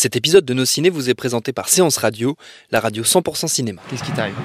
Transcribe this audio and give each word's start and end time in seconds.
Cet 0.00 0.14
épisode 0.14 0.44
de 0.44 0.54
Nos 0.54 0.64
Ciné 0.64 0.90
vous 0.90 1.10
est 1.10 1.14
présenté 1.14 1.52
par 1.52 1.68
Séance 1.68 1.96
Radio, 1.96 2.36
la 2.70 2.78
radio 2.78 3.02
100% 3.02 3.48
cinéma. 3.48 3.82
Qu'est-ce 3.90 4.04
qui 4.04 4.12
t'arrive 4.12 4.36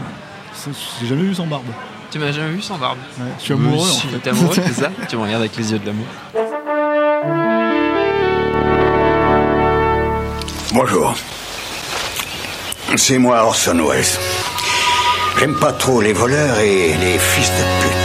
J'ai 0.99 1.05
jamais 1.05 1.21
vu 1.21 1.35
sans 1.35 1.45
barbe. 1.45 1.67
Tu 2.09 2.17
m'as 2.17 2.31
jamais 2.31 2.55
vu 2.55 2.61
sans 2.63 2.79
barbe 2.79 2.97
Ouais, 3.19 3.25
je 3.37 3.43
suis 3.43 3.53
amoureux. 3.53 3.87
En 3.87 3.93
fait. 3.93 4.17
T'es 4.17 4.29
amoureux, 4.31 4.55
c'est 4.55 4.73
ça 4.73 4.91
Tu 5.07 5.15
me 5.15 5.21
regardes 5.21 5.41
avec 5.41 5.55
les 5.55 5.71
yeux 5.71 5.77
de 5.77 5.85
l'amour. 5.85 6.07
Bonjour. 10.73 11.13
C'est 12.95 13.19
moi 13.19 13.43
Orson 13.43 13.77
Welles. 13.87 14.05
J'aime 15.37 15.59
pas 15.59 15.73
trop 15.73 16.01
les 16.01 16.13
voleurs 16.13 16.57
et 16.61 16.95
les 16.97 17.19
fils 17.19 17.51
de 17.51 17.83
pute. 17.83 18.02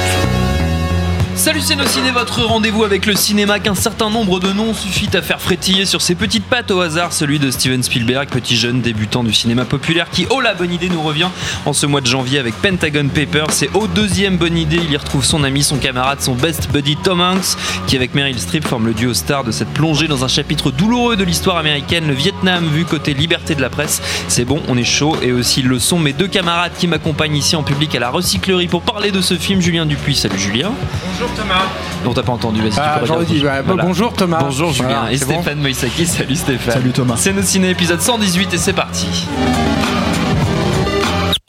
Salut 1.49 1.63
c'est 1.63 1.89
ciné, 1.89 2.11
votre 2.11 2.43
rendez-vous 2.43 2.85
avec 2.85 3.07
le 3.07 3.15
cinéma 3.15 3.59
qu'un 3.59 3.75
certain 3.75 4.11
nombre 4.11 4.39
de 4.39 4.53
noms 4.53 4.75
suffit 4.75 5.09
à 5.17 5.23
faire 5.23 5.41
frétiller 5.41 5.87
sur 5.87 6.03
ses 6.03 6.15
petites 6.15 6.45
pattes 6.45 6.71
au 6.71 6.83
hasard, 6.83 7.15
celui 7.15 7.39
de 7.39 7.51
Steven 7.51 7.83
Spielberg, 7.83 8.29
petit 8.29 8.55
jeune 8.55 8.83
débutant 8.83 9.25
du 9.25 9.33
cinéma 9.33 9.65
populaire 9.65 10.11
qui, 10.11 10.27
oh 10.29 10.43
la 10.43 10.53
bonne 10.53 10.75
idée, 10.75 10.91
nous 10.91 11.01
revient 11.01 11.31
en 11.65 11.73
ce 11.73 11.87
mois 11.87 12.03
de 12.03 12.07
janvier 12.07 12.39
avec 12.39 12.53
Pentagon 12.57 13.09
Papers. 13.09 13.51
C'est 13.51 13.75
au 13.75 13.87
deuxième 13.87 14.37
bonne 14.37 14.59
idée, 14.59 14.77
il 14.77 14.93
y 14.93 14.97
retrouve 14.99 15.25
son 15.25 15.43
ami, 15.43 15.63
son 15.63 15.79
camarade, 15.79 16.21
son 16.21 16.35
best 16.35 16.71
buddy 16.71 16.97
Tom 16.97 17.23
Hanks, 17.23 17.57
qui 17.87 17.97
avec 17.97 18.15
Meryl 18.15 18.39
Streep 18.39 18.67
forme 18.67 18.87
le 18.87 18.93
duo 18.93 19.15
star 19.15 19.43
de 19.43 19.51
cette 19.51 19.73
plongée 19.73 20.07
dans 20.07 20.27
un 20.27 20.29
chapitre 20.29 20.71
douloureux 20.71 21.17
de 21.17 21.25
l'histoire 21.25 21.57
américaine, 21.57 22.09
le 22.09 22.15
Vietnam 22.15 22.69
vu 22.69 22.85
côté 22.85 23.15
liberté 23.15 23.55
de 23.55 23.63
la 23.63 23.71
presse. 23.71 24.03
C'est 24.29 24.45
bon, 24.45 24.63
on 24.69 24.77
est 24.77 24.85
chaud 24.85 25.17
et 25.23 25.33
aussi 25.33 25.63
le 25.63 25.79
sont 25.79 25.99
mes 25.99 26.13
deux 26.13 26.29
camarades 26.29 26.73
qui 26.79 26.89
m'accompagnent 26.89 27.37
ici 27.37 27.57
en 27.57 27.63
public 27.63 27.95
à 27.95 28.01
la 28.01 28.11
recyclerie 28.11 28.69
pour 28.69 28.83
parler 28.83 29.13
de 29.13 29.23
ce 29.23 29.35
film, 29.35 29.63
Julien 29.63 29.87
Dupuis. 29.87 30.15
Salut 30.15 30.39
Julien. 30.39 30.73
Bonjour 31.07 31.38
Thomas. 31.39 31.55
Non, 32.05 32.13
t'as 32.15 32.23
pas 32.23 32.33
entendu, 32.33 32.61
vas-y, 32.61 32.71
tu 32.73 32.79
Ah, 32.83 33.01
peux 33.05 33.13
redire 33.13 33.53
Voilà. 33.65 33.83
bonjour 33.83 34.13
Thomas. 34.13 34.39
Bonjour 34.41 34.73
Julien 34.73 34.89
Voilà, 34.89 35.13
et 35.13 35.17
c'est 35.17 35.27
bon 35.27 35.41
Stéphane 35.43 35.61
Moïsaki. 35.61 36.07
Salut 36.07 36.37
Stéphane. 36.37 36.75
Salut 36.75 36.91
Thomas. 36.93 37.15
C'est 37.17 37.33
nos 37.33 37.43
ciné 37.43 37.71
épisode 37.71 38.01
118 38.01 38.55
et 38.55 38.59
c'est 38.59 38.73
parti. 38.73 39.27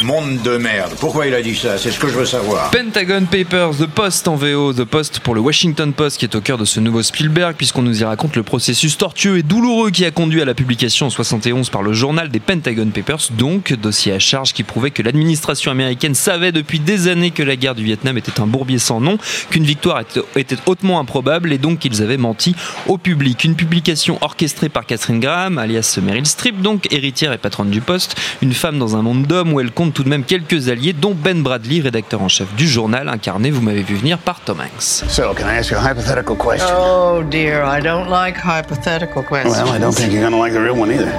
Monde 0.09 0.41
de 0.41 0.57
merde. 0.57 0.93
Pourquoi 0.99 1.27
il 1.27 1.35
a 1.35 1.41
dit 1.43 1.53
ça? 1.53 1.77
C'est 1.77 1.91
ce 1.91 1.99
que 1.99 2.07
je 2.07 2.13
veux 2.15 2.25
savoir. 2.25 2.71
Pentagon 2.71 3.25
Papers, 3.29 3.75
The 3.77 3.85
Post 3.85 4.27
en 4.27 4.35
VO, 4.37 4.73
The 4.73 4.83
Post 4.83 5.19
pour 5.19 5.35
le 5.35 5.39
Washington 5.41 5.93
Post 5.93 6.17
qui 6.17 6.25
est 6.25 6.33
au 6.33 6.41
cœur 6.41 6.57
de 6.57 6.65
ce 6.65 6.79
nouveau 6.79 7.03
Spielberg 7.03 7.53
puisqu'on 7.55 7.83
nous 7.83 8.01
y 8.01 8.03
raconte 8.03 8.35
le 8.35 8.41
processus 8.41 8.97
tortueux 8.97 9.37
et 9.37 9.43
douloureux 9.43 9.91
qui 9.91 10.05
a 10.05 10.09
conduit 10.11 10.41
à 10.41 10.45
la 10.45 10.55
publication 10.55 11.05
en 11.05 11.09
71 11.11 11.69
par 11.69 11.83
le 11.83 11.93
journal 11.93 12.29
des 12.29 12.39
Pentagon 12.39 12.87
Papers, 12.87 13.19
donc 13.37 13.71
dossier 13.73 14.11
à 14.11 14.17
charge 14.17 14.53
qui 14.53 14.63
prouvait 14.63 14.89
que 14.89 15.03
l'administration 15.03 15.69
américaine 15.69 16.15
savait 16.15 16.51
depuis 16.51 16.79
des 16.79 17.07
années 17.07 17.29
que 17.29 17.43
la 17.43 17.55
guerre 17.55 17.75
du 17.75 17.83
Vietnam 17.83 18.17
était 18.17 18.39
un 18.41 18.47
bourbier 18.47 18.79
sans 18.79 18.99
nom, 18.99 19.19
qu'une 19.51 19.63
victoire 19.63 20.01
était- 20.35 20.55
hautement 20.65 20.99
improbable 20.99 21.53
et 21.53 21.59
donc 21.59 21.77
qu'ils 21.77 22.01
avaient 22.01 22.17
menti 22.17 22.55
au 22.87 22.97
public. 22.97 23.43
Une 23.43 23.53
publication 23.55 24.17
orchestrée 24.21 24.69
par 24.69 24.87
Catherine 24.87 25.19
Graham, 25.19 25.59
alias 25.59 25.99
Meryl 26.01 26.25
Streep, 26.25 26.63
donc 26.63 26.91
héritière 26.91 27.31
et 27.31 27.37
patronne 27.37 27.69
du 27.69 27.81
Poste, 27.81 28.15
une 28.41 28.53
femme 28.53 28.79
dans 28.79 28.95
un 28.95 29.03
monde 29.03 29.27
d'hommes 29.27 29.53
où 29.53 29.59
elle 29.59 29.69
compte 29.69 29.98
tout 29.99 30.05
de 30.05 30.09
même 30.09 30.23
quelques 30.23 30.69
alliés, 30.69 30.93
dont 30.93 31.13
Ben 31.13 31.43
Bradley, 31.43 31.81
rédacteur 31.81 32.21
en 32.21 32.29
chef 32.29 32.55
du 32.55 32.69
journal, 32.69 33.09
incarné, 33.09 33.51
vous 33.51 33.59
m'avez 33.59 33.83
vu 33.83 33.95
venir, 33.95 34.17
par 34.17 34.39
Tom 34.39 34.61
Hanks. 34.61 35.03
So, 35.09 35.33
can 35.33 35.45
I 35.45 35.57
ask 35.57 35.71
you 35.71 35.77
a 35.77 35.81
hypothetical 35.81 36.37
question? 36.37 36.73
Oh 36.73 37.21
dear, 37.21 37.65
I 37.65 37.81
don't 37.81 38.07
like 38.09 38.37
hypothetical 38.37 39.25
questions. 39.25 39.61
Well, 39.61 39.75
I 39.75 39.77
don't 39.77 39.93
think 39.93 40.13
you're 40.13 40.23
gonna 40.23 40.41
like 40.41 40.53
the 40.53 40.61
real 40.61 40.79
one 40.79 40.89
either. 40.89 41.11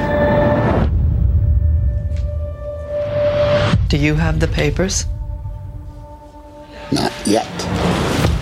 Do 3.91 3.99
you 3.99 4.15
have 4.15 4.39
the 4.39 4.49
papers? 4.49 5.05
Not 6.91 7.11
yet. 7.27 7.45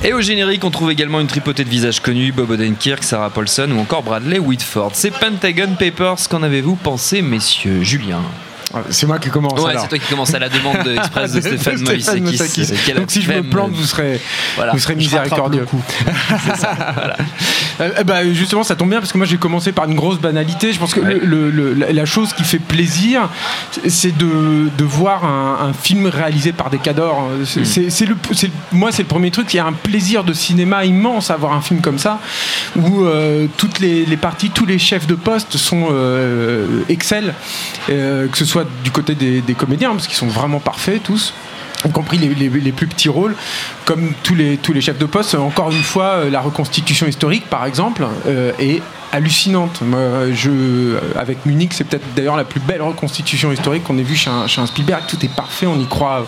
Et 0.05 0.13
au 0.13 0.21
générique, 0.21 0.63
on 0.63 0.71
trouve 0.71 0.93
également 0.93 1.19
une 1.19 1.27
tripotée 1.27 1.65
de 1.65 1.69
visages 1.69 1.99
connus, 1.99 2.31
Bob 2.31 2.51
Odenkirk, 2.51 3.03
Sarah 3.03 3.31
Paulson 3.31 3.73
ou 3.77 3.81
encore 3.81 4.05
Bradley 4.05 4.39
Whitford. 4.39 4.93
C'est 4.93 5.11
Pentagon 5.11 5.75
Papers, 5.77 6.29
qu'en 6.31 6.45
avez-vous 6.45 6.77
pensé, 6.77 7.23
messieurs 7.23 7.83
Julien? 7.83 8.23
C'est 8.91 9.07
moi 9.07 9.19
qui 9.19 9.31
commence. 9.31 9.61
Ouais, 9.61 9.75
c'est 9.81 9.89
toi 9.89 9.99
qui 9.99 10.09
commences 10.09 10.35
à 10.35 10.39
la 10.39 10.49
demande 10.49 10.83
de- 10.85 10.93
express 10.97 11.33
de 11.33 11.41
Stéphane 11.41 11.79
Stéphane 11.79 12.23
Moïsakis. 12.23 12.67
Donc 12.97 13.11
si 13.11 13.23
je 13.23 13.31
me 13.33 13.43
plante, 13.43 13.73
vous 13.73 13.85
serez, 13.85 14.21
Voilà. 14.57 14.73
vous 14.73 14.79
serez 14.79 14.95
miséricordieux. 14.95 15.65
coup. 15.65 15.83
Euh, 17.81 17.91
eh 18.01 18.03
ben, 18.03 18.35
justement, 18.35 18.65
ça 18.65 18.75
tombe 18.75 18.91
bien 18.91 18.99
parce 18.99 19.13
que 19.13 19.19
moi 19.19 19.27
j'ai 19.27 19.37
commencé 19.37 19.71
par 19.71 19.85
une 19.85 19.95
grosse 19.95 20.19
banalité. 20.19 20.73
Je 20.73 20.81
pense 20.81 20.93
que 20.95 20.99
Ouais. 21.01 21.21
le- 21.23 21.49
le- 21.49 21.75
la- 21.75 21.93
la 21.93 22.05
chose 22.07 22.33
qui 22.33 22.43
fait 22.43 22.59
plaisir, 22.59 23.29
c'est 23.87 24.17
de, 24.19 24.69
de 24.77 24.85
voir 24.85 25.25
un, 25.25 25.69
un 25.69 25.73
film 25.73 26.07
réalisé 26.07 26.53
par 26.53 26.71
des 26.71 26.79
cadors. 26.79 27.29
Hmm. 27.29 27.45
C'est, 27.65 28.05
le, 28.07 28.17
moi, 28.73 28.91
c'est 28.91 29.03
le 29.03 29.09
premier 29.09 29.31
truc. 29.31 29.55
Il 29.55 29.59
y 29.59 29.61
a 29.61 29.67
un 29.67 29.73
plaisir 29.73 30.25
de 30.25 30.33
cinéma 30.33 30.85
immense 30.87 31.31
à 31.31 31.37
voir 31.37 31.53
un 31.53 31.61
film 31.61 31.81
comme 31.81 31.99
ça, 31.99 32.19
où 32.75 33.05
euh, 33.05 33.47
toutes 33.57 33.79
les, 33.79 34.05
les 34.05 34.17
parties, 34.17 34.51
tous 34.51 34.67
les 34.67 34.81
chefs 34.81 35.07
de 35.07 35.15
poste 35.15 35.57
sont 35.57 35.87
euh, 35.93 36.67
excellent, 36.89 37.33
euh, 37.91 38.27
que 38.27 38.37
ce 38.37 38.45
soit 38.45 38.58
du 38.85 38.91
côté 38.91 39.15
des, 39.15 39.55
comédiens, 39.55 39.91
parce 39.91 40.07
qu'ils 40.07 40.17
sont 40.17 40.27
vraiment 40.27 40.61
parfaits 40.61 41.03
tous 41.03 41.33
y 41.87 41.91
compris 41.91 42.19
les 42.19 42.73
plus 42.73 42.87
petits 42.87 43.09
rôles, 43.09 43.35
comme 43.85 44.13
tous 44.23 44.35
les, 44.35 44.57
tous 44.57 44.73
les 44.73 44.81
chefs 44.81 44.99
de 44.99 45.07
poste. 45.07 45.35
Encore 45.35 45.71
une 45.71 45.83
fois, 45.83 46.05
euh, 46.05 46.31
la 46.31 46.41
reconstitution 46.41 47.07
historique, 47.07 47.47
par 47.49 47.65
exemple, 47.67 48.07
euh, 48.27 48.53
est 48.59 48.83
hallucinante. 49.13 49.81
Moi, 49.83 49.99
je, 50.33 50.97
avec 51.17 51.47
Munich, 51.47 51.73
c'est 51.75 51.85
peut-être 51.85 52.05
d'ailleurs 52.15 52.37
la 52.37 52.45
plus 52.45 52.61
belle 52.61 52.83
reconstitution 52.83 53.53
historique 53.53 53.85
qu'on 53.85 53.99
ait 53.99 54.03
vue 54.03 54.17
chez 54.17 54.31
un, 54.31 54.47
chez 54.47 54.61
un 54.61 54.67
Spielberg. 54.67 55.03
Tout 55.09 55.25
est 55.25 55.35
parfait, 55.35 55.67
on 55.67 55.79
y 55.79 55.87
croit, 55.87 56.27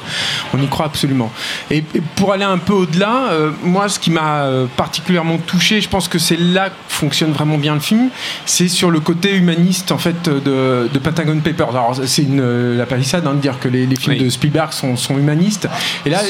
on 0.54 0.62
y 0.62 0.66
croit 0.68 0.86
absolument. 0.86 1.30
Et, 1.70 1.78
et 1.94 2.02
pour 2.16 2.32
aller 2.32 2.44
un 2.44 2.58
peu 2.58 2.72
au-delà, 2.72 3.30
euh, 3.32 3.50
moi, 3.62 3.88
ce 3.88 3.98
qui 3.98 4.10
m'a 4.10 4.42
euh, 4.44 4.66
particulièrement 4.76 5.38
touché, 5.38 5.80
je 5.80 5.88
pense 5.88 6.08
que 6.08 6.18
c'est 6.18 6.38
là 6.38 6.70
que 6.70 6.74
fonctionne 6.88 7.32
vraiment 7.32 7.58
bien 7.58 7.74
le 7.74 7.80
film, 7.80 8.08
c'est 8.46 8.68
sur 8.68 8.90
le 8.90 9.00
côté 9.00 9.34
humaniste 9.34 9.90
en 9.92 9.98
fait 9.98 10.28
de, 10.28 10.88
de 10.92 10.98
Pentagon 10.98 11.38
Papers. 11.40 11.70
Alors, 11.70 11.98
c'est 12.04 12.22
une, 12.22 12.40
euh, 12.40 12.76
la 12.76 12.86
palissade 12.86 13.26
hein, 13.26 13.34
de 13.34 13.40
dire 13.40 13.58
que 13.58 13.68
les, 13.68 13.86
les 13.86 13.96
films 13.96 14.16
Oui. 14.18 14.24
de 14.24 14.30
Spielberg 14.30 14.72
sont, 14.72 14.96
sont 14.96 15.16
humanistes. 15.18 15.68
Et 16.04 16.10
là, 16.10 16.20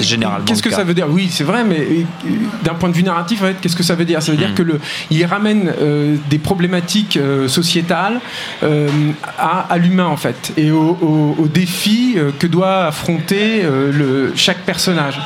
qu'est-ce 0.47 0.63
que 0.63 0.71
ça 0.71 0.85
veut 0.85 0.95
dire? 0.95 1.07
Oui, 1.09 1.29
c'est 1.31 1.45
vrai, 1.45 1.65
mais 1.65 2.05
d'un 2.63 2.75
point 2.75 2.89
de 2.89 2.95
vue 2.95 3.03
narratif, 3.03 3.43
en 3.43 3.47
fait, 3.47 3.57
qu'est-ce 3.61 3.77
que 3.77 3.83
ça 3.83 3.95
veut 3.95 4.05
dire? 4.05 4.23
Ça 4.23 4.33
veut 4.33 4.37
Hmm. 4.41 4.41
dire 4.41 4.55
que 4.55 4.63
le, 4.63 4.81
il 5.11 5.23
ramène 5.27 5.73
euh, 5.83 6.17
des 6.31 6.39
problématiques 6.41 7.17
euh, 7.17 7.49
sociétales 7.49 8.21
euh, 8.63 8.89
à, 9.39 9.77
l'humain 9.79 10.07
en 10.07 10.17
fait, 10.17 10.53
et 10.57 10.71
aux 10.71 10.99
au, 11.01 11.37
au 11.39 11.47
défis 11.47 12.15
euh, 12.17 12.31
que 12.39 12.47
doit 12.47 12.87
affronter 12.87 13.63
chaque 14.35 14.61
personnage. 14.65 15.21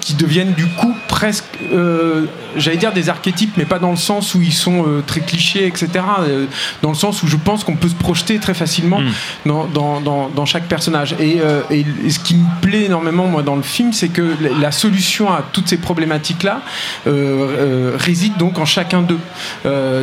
Qui 0.00 0.14
deviennent 0.14 0.52
du 0.52 0.66
coup 0.66 0.94
presque, 1.08 1.45
euh, 1.72 2.24
j'allais 2.56 2.76
dire 2.76 2.92
des 2.92 3.08
archétypes, 3.08 3.54
mais 3.56 3.64
pas 3.64 3.78
dans 3.78 3.90
le 3.90 3.96
sens 3.96 4.34
où 4.34 4.42
ils 4.42 4.52
sont 4.52 4.84
euh, 4.86 5.02
très 5.06 5.20
clichés, 5.20 5.66
etc. 5.66 5.88
euh, 6.20 6.46
dans 6.82 6.90
le 6.90 6.94
sens 6.94 7.22
où 7.22 7.26
je 7.26 7.36
pense 7.36 7.64
qu'on 7.64 7.76
peut 7.76 7.88
se 7.88 7.94
projeter 7.94 8.38
très 8.38 8.54
facilement 8.54 9.00
Mm. 9.00 9.12
dans, 9.46 9.64
dans, 9.66 10.00
dans, 10.00 10.28
dans 10.28 10.44
chaque 10.46 10.66
personnage. 10.68 11.14
Et, 11.20 11.38
et 11.70 12.10
ce 12.10 12.18
qui 12.18 12.34
me 12.36 12.60
plaît 12.60 12.84
énormément, 12.84 13.26
moi, 13.26 13.42
dans 13.42 13.56
le 13.56 13.62
film, 13.62 13.92
c'est 13.92 14.08
que 14.08 14.34
la- 14.60 14.72
solution 14.72 15.30
à 15.32 15.42
toutes 15.52 15.68
ces 15.68 15.76
problématiques-là 15.78 16.60
réside 17.06 18.36
donc 18.36 18.58
en 18.58 18.64
chacun 18.64 19.02
d'eux. 19.02 19.18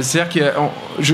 C'est-à-dire 0.01 0.29
que 0.29 0.39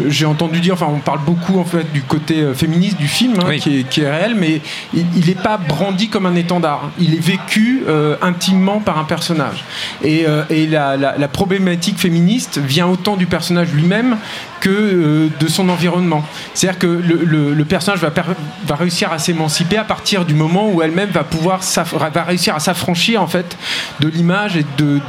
j'ai 0.10 0.26
entendu 0.26 0.60
dire, 0.60 0.74
enfin, 0.74 0.88
on 0.90 1.00
parle 1.00 1.20
beaucoup 1.26 1.60
en 1.60 1.66
fait 1.66 1.92
du 1.92 2.02
côté 2.02 2.44
féministe 2.54 2.98
du 2.98 3.08
film, 3.08 3.34
hein, 3.40 3.46
Oui. 3.48 3.60
qui, 3.60 3.80
est, 3.80 3.84
qui 3.84 4.02
est 4.02 4.10
réel, 4.10 4.36
mais 4.36 4.62
il 4.94 5.26
n'est 5.28 5.36
pas 5.36 5.58
brandi 5.58 6.10
comme 6.10 6.26
un 6.26 6.36
étendard. 6.36 6.92
Il 7.00 7.14
est 7.16 7.20
vécu 7.24 7.84
intimement 8.22 8.80
par 8.80 8.98
un 8.98 9.04
personnage. 9.06 9.64
Et, 10.04 10.26
euh, 10.40 10.54
et 10.54 10.66
la, 10.68 11.28
problématique 11.28 11.98
féministe 11.98 12.58
vient 12.58 12.88
autant 12.88 13.16
du 13.16 13.26
personnage 13.26 13.72
lui-même 13.74 14.18
que 14.60 14.70
euh, 14.70 15.28
de 15.40 15.48
son 15.48 15.70
environnement. 15.70 16.24
C'est-à-dire 16.54 16.80
que 16.80 16.88
le, 16.88 17.66
personnage 17.66 18.02
va, 18.02 18.76
réussir 18.76 19.12
à 19.12 19.20
s'émanciper 19.20 19.78
à 19.78 19.84
partir 19.84 20.26
du 20.26 20.34
moment 20.34 20.70
où 20.70 20.82
elle-même 20.82 21.10
va 21.10 21.24
pouvoir 21.24 21.62
va 22.14 22.24
réussir 22.24 22.56
à 22.56 22.60
s'affranchir 22.60 23.22
en 23.22 23.28
fait 23.28 23.58
de 24.00 24.08
l'image 24.08 24.58
et 24.58 24.66
de, 24.78 25.00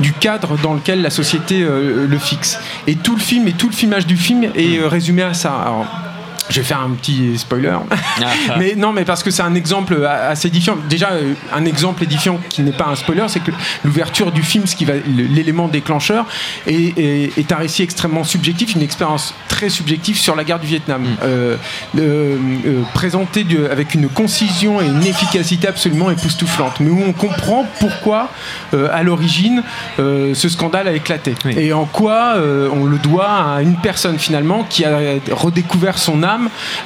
du 0.00 0.12
cadre 0.12 0.56
dans 0.62 0.74
lequel 0.74 1.02
la 1.02 1.10
société 1.10 1.62
euh, 1.62 2.06
le 2.08 2.18
fixe. 2.18 2.58
Et 2.86 2.96
tout 2.96 3.14
le 3.14 3.20
film 3.20 3.46
et 3.48 3.52
tout 3.52 3.68
le 3.68 3.74
filmage 3.74 4.06
du 4.06 4.16
film 4.16 4.44
est 4.54 4.80
résumé 4.86 5.22
à 5.22 5.34
ça. 5.34 5.66
Je 6.48 6.60
vais 6.60 6.66
faire 6.66 6.80
un 6.80 6.90
petit 6.90 7.36
spoiler. 7.38 7.76
mais 8.58 8.74
non, 8.76 8.92
mais 8.92 9.04
parce 9.04 9.22
que 9.22 9.30
c'est 9.30 9.42
un 9.42 9.54
exemple 9.54 10.04
assez 10.06 10.48
édifiant. 10.48 10.76
Déjà, 10.88 11.10
euh, 11.12 11.34
un 11.54 11.64
exemple 11.64 12.02
édifiant 12.02 12.38
qui 12.48 12.62
n'est 12.62 12.72
pas 12.72 12.86
un 12.86 12.96
spoiler, 12.96 13.24
c'est 13.28 13.40
que 13.40 13.50
l'ouverture 13.84 14.32
du 14.32 14.42
film, 14.42 14.66
ce 14.66 14.76
qui 14.76 14.84
va 14.84 14.94
l'élément 15.06 15.68
déclencheur, 15.68 16.26
est, 16.66 16.98
est- 16.98 17.38
est 17.38 17.52
un 17.52 17.56
récit 17.56 17.82
extrêmement 17.82 18.24
subjectif, 18.24 18.74
une 18.74 18.82
expérience 18.82 19.34
très 19.48 19.68
subjective 19.68 20.16
sur 20.18 20.34
la 20.36 20.44
guerre 20.44 20.58
du 20.60 20.66
Vietnam, 20.66 21.04
euh, 21.22 21.56
euh, 21.98 22.36
euh, 22.66 22.82
présentée 22.94 23.44
avec 23.70 23.94
une 23.94 24.08
concision 24.08 24.80
et 24.80 24.86
une 24.86 25.04
efficacité 25.04 25.68
absolument 25.68 26.10
époustouflante, 26.10 26.80
mais 26.80 26.90
où 26.90 27.02
on 27.06 27.12
comprend 27.12 27.66
pourquoi, 27.80 28.28
à 28.92 29.02
l'origine, 29.02 29.62
ce 29.98 30.48
scandale 30.48 30.88
a 30.88 30.92
éclaté 30.92 31.34
Oui. 31.44 31.54
et 31.56 31.72
en 31.72 31.84
quoi 31.84 32.34
on 32.72 32.84
le 32.84 32.98
doit 32.98 33.28
à 33.56 33.62
une 33.62 33.76
personne 33.76 34.18
finalement 34.18 34.64
qui 34.68 34.84
a 34.84 34.98
redécouvert 35.32 35.98
son 35.98 36.22
âme 36.22 36.37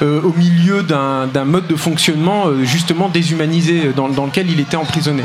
euh, 0.02 0.20
au 0.22 0.32
milieu 0.32 0.82
d'un 0.82 1.44
mode 1.44 1.66
de 1.66 1.76
fonctionnement 1.76 2.46
euh, 2.46 2.64
justement 2.64 3.08
déshumanisé 3.08 3.93
dans, 3.94 4.08
dans 4.08 4.26
lequel 4.26 4.50
il 4.50 4.60
était 4.60 4.76
emprisonné. 4.76 5.25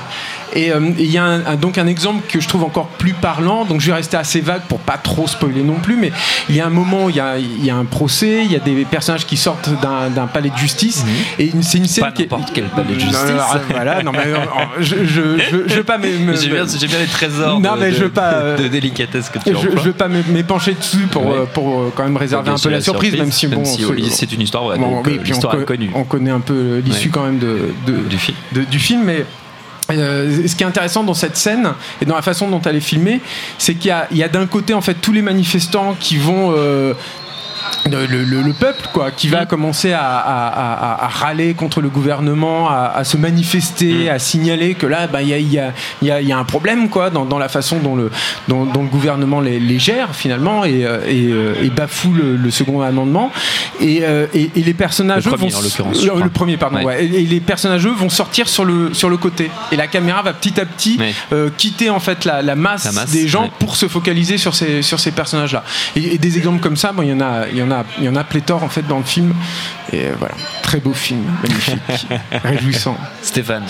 Et 0.56 0.72
euh, 0.72 0.80
et 0.98 1.04
il 1.04 1.12
y 1.12 1.18
a 1.18 1.24
un- 1.24 1.46
un- 1.46 1.56
donc 1.56 1.78
un 1.78 1.88
exemple 1.88 2.24
que 2.28 2.40
je 2.40 2.48
trouve 2.48 2.64
encore 2.64 2.88
plus 2.88 3.14
parlant. 3.14 3.66
Donc 3.66 3.82
je 3.82 3.88
vais 3.88 3.94
rester 3.94 4.18
assez 4.18 4.42
vague 4.42 4.62
pour 4.70 4.80
pas 4.80 4.98
trop 4.98 5.28
spoiler 5.28 5.62
non 5.64 5.76
plus, 5.76 5.96
mais 5.98 6.12
il 6.50 6.56
y 6.56 6.62
a 6.62 6.66
un 6.66 6.70
moment, 6.70 7.06
où 7.06 7.10
il 7.10 7.16
y 7.16 7.20
a, 7.20 7.38
il 7.38 7.64
y 7.66 7.70
a 7.70 7.76
un 7.76 7.86
procès, 7.86 8.44
il 8.46 8.52
y 8.52 8.56
a 8.56 8.60
des 8.60 8.86
personnages 8.86 9.26
qui 9.26 9.38
sortent 9.38 9.70
d'un 9.82 10.28
palais 10.28 10.50
de 10.50 10.58
justice, 10.58 11.04
et 11.40 11.50
une- 11.52 11.64
c'est 11.64 11.78
une 11.78 11.86
scène 11.88 12.06
Pas 12.06 12.12
qui 12.12 12.22
est- 12.24 12.26
n'importe 12.32 12.52
quel 12.54 12.66
palais 12.66 12.94
de 12.96 13.00
justice. 13.00 13.18
non, 13.30 13.60
voilà, 13.72 14.04
non 14.04 14.12
mais 14.12 14.20
euh, 14.28 14.38
je, 14.80 14.96
je, 15.06 15.38
je, 15.38 15.58
je 15.68 15.76
veux 15.76 15.84
pas 15.84 15.98
me- 15.98 16.06
J'aime 16.08 16.54
bien, 16.54 16.66
bien 16.66 17.00
les 17.00 17.06
trésors 17.08 17.60
Non, 17.60 17.76
de, 17.76 17.80
mais 17.80 17.92
je 17.92 18.04
veux 18.04 18.10
pas, 18.10 18.34
euh, 18.34 18.58
de 18.58 18.68
délicatesse 18.68 19.30
que 19.30 19.40
tu 19.40 19.54
je, 19.54 19.70
je 19.78 19.82
veux 19.84 19.94
pas 19.94 20.08
m'épancher 20.08 20.74
dessus 20.74 21.08
pour, 21.12 21.26
Ouais. 21.26 21.46
pour 21.54 21.92
quand 21.96 22.04
même 22.04 22.18
réserver 22.18 22.50
un 22.52 22.56
peu 22.58 22.70
la 22.70 22.82
surprise, 22.82 23.16
même 23.16 23.32
si 23.32 23.48
bon, 23.48 23.64
si, 23.66 23.84
c'est 24.12 24.32
une 24.32 24.42
histoire, 24.42 24.66
ouais, 24.66 24.78
bon, 24.78 24.92
donc, 24.98 25.08
oui, 25.08 25.20
euh, 25.20 25.34
on, 25.62 25.64
connue 25.66 25.90
on 25.94 26.04
connaît 26.04 26.32
un 26.32 26.40
peu 26.40 26.82
l'issue 26.86 27.06
Ouais. 27.08 27.12
quand 27.12 27.24
même 27.24 27.40
de, 27.40 27.72
de- 27.86 28.08
du 28.10 28.18
film. 28.18 28.38
de- 28.54 28.64
du 28.64 28.80
film, 28.80 29.02
mais 29.04 29.26
euh, 29.90 30.48
ce 30.48 30.56
qui 30.56 30.64
est 30.64 30.68
intéressant 30.68 31.04
dans 31.04 31.14
cette 31.14 31.38
scène 31.38 31.74
et 32.02 32.06
dans 32.06 32.16
la 32.16 32.22
façon 32.22 32.50
dont 32.50 32.62
elle 32.62 32.76
est 32.76 32.82
filmée, 32.82 33.22
c'est 33.58 33.76
qu'il 33.76 33.96
y 34.12 34.24
a, 34.24 34.30
d'un 34.30 34.46
côté 34.48 34.74
en 34.74 34.82
fait 34.82 34.96
tous 34.96 35.14
les 35.14 35.22
manifestants 35.22 35.96
qui 36.00 36.18
vont 36.18 36.54
euh, 36.56 36.94
le, 37.90 38.06
le- 38.06 38.24
le- 38.24 38.42
le 38.42 38.54
peuple 38.54 38.88
quoi, 38.94 39.12
qui 39.12 39.28
va 39.28 39.46
commencer 39.46 39.94
à, 39.94 40.02
à- 40.02 40.48
à- 40.48 41.06
à 41.06 41.08
râler 41.08 41.54
contre 41.54 41.82
le 41.82 41.90
gouvernement, 41.90 42.70
à, 42.70 43.04
se 43.04 43.18
manifester, 43.18 44.10
à 44.10 44.20
signaler 44.20 44.74
que 44.76 44.86
là, 44.86 45.08
bah, 45.08 45.22
il 45.22 45.30
y, 45.30 45.34
a, 45.34 45.38
y 45.40 45.60
a- 45.60 45.74
y 46.02 46.12
a- 46.12 46.22
y 46.22 46.32
a 46.32 46.38
un 46.38 46.44
problème 46.44 46.90
quoi, 46.90 47.10
dans, 47.10 47.26
dans 47.26 47.40
la 47.40 47.50
façon 47.50 47.80
dont 47.80 47.96
le, 47.96 48.12
dont, 48.48 48.66
dont 48.66 48.84
le 48.84 48.90
gouvernement 48.90 49.40
les, 49.42 49.60
les 49.60 49.80
gère 49.80 50.16
finalement 50.16 50.66
et, 50.66 50.86
euh, 50.86 51.00
et, 51.08 51.28
euh, 51.32 51.54
et 51.64 51.70
bafoue 51.70 52.14
le, 52.14 52.36
le 52.36 52.52
second 52.52 52.82
amendement. 52.82 53.32
Et, 53.80 54.00
euh, 54.04 54.28
et- 54.34 54.50
et 54.56 54.64
les 54.64 54.74
personnages 54.74 55.26
Le 55.26 55.32
premier, 55.32 55.50
vont 55.52 55.58
en 55.58 55.62
l'occurrence, 55.62 56.04
le- 56.06 56.30
premier 56.30 56.58
pardon 56.58 56.78
Ouais. 56.78 56.86
ouais. 56.86 57.06
Et, 57.06 57.26
les 57.26 57.40
personnages 57.40 57.86
eux 57.88 57.94
vont 57.94 58.10
sortir 58.10 58.48
sur 58.48 58.66
le 58.66 58.94
sur 58.94 59.10
le 59.10 59.18
côté 59.18 59.50
et 59.72 59.76
la 59.76 59.88
caméra 59.88 60.22
va 60.22 60.34
petit 60.34 60.60
à 60.60 60.66
petit 60.66 60.98
Ouais. 61.00 61.14
euh, 61.34 61.50
quitter 61.58 61.90
en 61.90 62.00
fait 62.00 62.26
la, 62.26 62.42
la 62.42 62.56
masse, 62.56 62.86
La 62.86 62.92
masse, 62.92 63.12
des 63.12 63.28
gens 63.28 63.50
pour 63.60 63.76
se 63.76 63.88
focaliser 63.88 64.38
sur 64.38 64.56
ces 64.56 64.82
sur 64.82 65.00
ces 65.00 65.12
personnages 65.12 65.54
là. 65.54 65.64
Et, 65.96 66.16
et 66.16 66.18
des 66.18 66.38
exemples 66.38 66.60
comme 66.60 66.78
ça, 66.78 66.92
bon, 66.92 67.02
il 67.04 67.10
y 67.10 67.14
en 67.14 67.22
a 67.22 67.48
il 67.58 67.62
y 67.62 67.64
en 67.64 67.72
a 67.72 67.84
il 67.98 68.04
y 68.04 68.10
en 68.10 68.16
a 68.16 68.24
pléthore 68.24 68.64
en 68.64 68.70
fait 68.70 68.88
dans 68.88 68.98
le 68.98 69.04
film. 69.04 69.34
Et 69.92 70.06
euh, 70.06 70.16
voilà, 70.20 70.36
très 70.64 70.80
beau 70.80 70.94
film, 70.94 71.24
magnifique, 71.42 72.08
réjouissant. 72.44 72.98
Stéphane, 73.22 73.64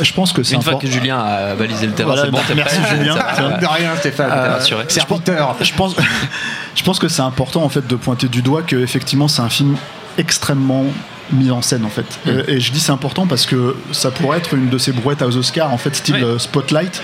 Je 0.00 0.12
pense 0.12 0.32
que 0.32 0.42
c'est 0.42 0.54
une 0.54 0.62
fois 0.62 0.76
que 0.76 0.86
Julien 0.86 1.18
a 1.18 1.54
balisé 1.54 1.86
le 1.86 1.92
terrain, 1.92 2.10
Voilà, 2.14 2.24
c'est 2.24 2.30
bon, 2.30 2.38
t'es 2.46 2.54
merci, 2.54 2.78
prêt? 2.80 2.96
Julien. 2.96 3.14
De 3.14 3.66
rien, 3.66 3.96
Stéphane. 3.96 4.30
T'es 4.30 4.48
rassuré 4.48 4.84
je 4.88 5.04
pense, 5.04 5.20
je 5.60 5.72
pense, 5.74 5.96
je 6.74 6.82
pense 6.82 6.98
que 6.98 7.08
c'est 7.08 7.22
important 7.22 7.62
en 7.62 7.68
fait 7.68 7.86
de 7.86 7.96
pointer 7.96 8.28
du 8.28 8.42
doigt 8.42 8.62
que 8.62 8.76
effectivement 8.76 9.28
c'est 9.28 9.42
un 9.42 9.48
film 9.48 9.76
extrêmement 10.16 10.84
mis 11.32 11.50
en 11.50 11.62
scène 11.62 11.84
en 11.84 11.88
fait. 11.88 12.02
Mm. 12.26 12.28
Euh, 12.28 12.42
Et 12.48 12.60
je 12.60 12.70
dis 12.72 12.80
c'est 12.80 12.92
important 12.92 13.26
parce 13.26 13.46
que 13.46 13.76
ça 13.92 14.10
pourrait 14.10 14.38
être 14.38 14.54
une 14.54 14.68
de 14.68 14.78
ces 14.78 14.92
brouettes 14.92 15.22
aux 15.22 15.36
Oscars 15.36 15.72
en 15.72 15.78
fait 15.78 15.94
style 15.96 16.16
Oui. 16.16 16.22
euh, 16.24 16.38
Spotlight 16.38 17.02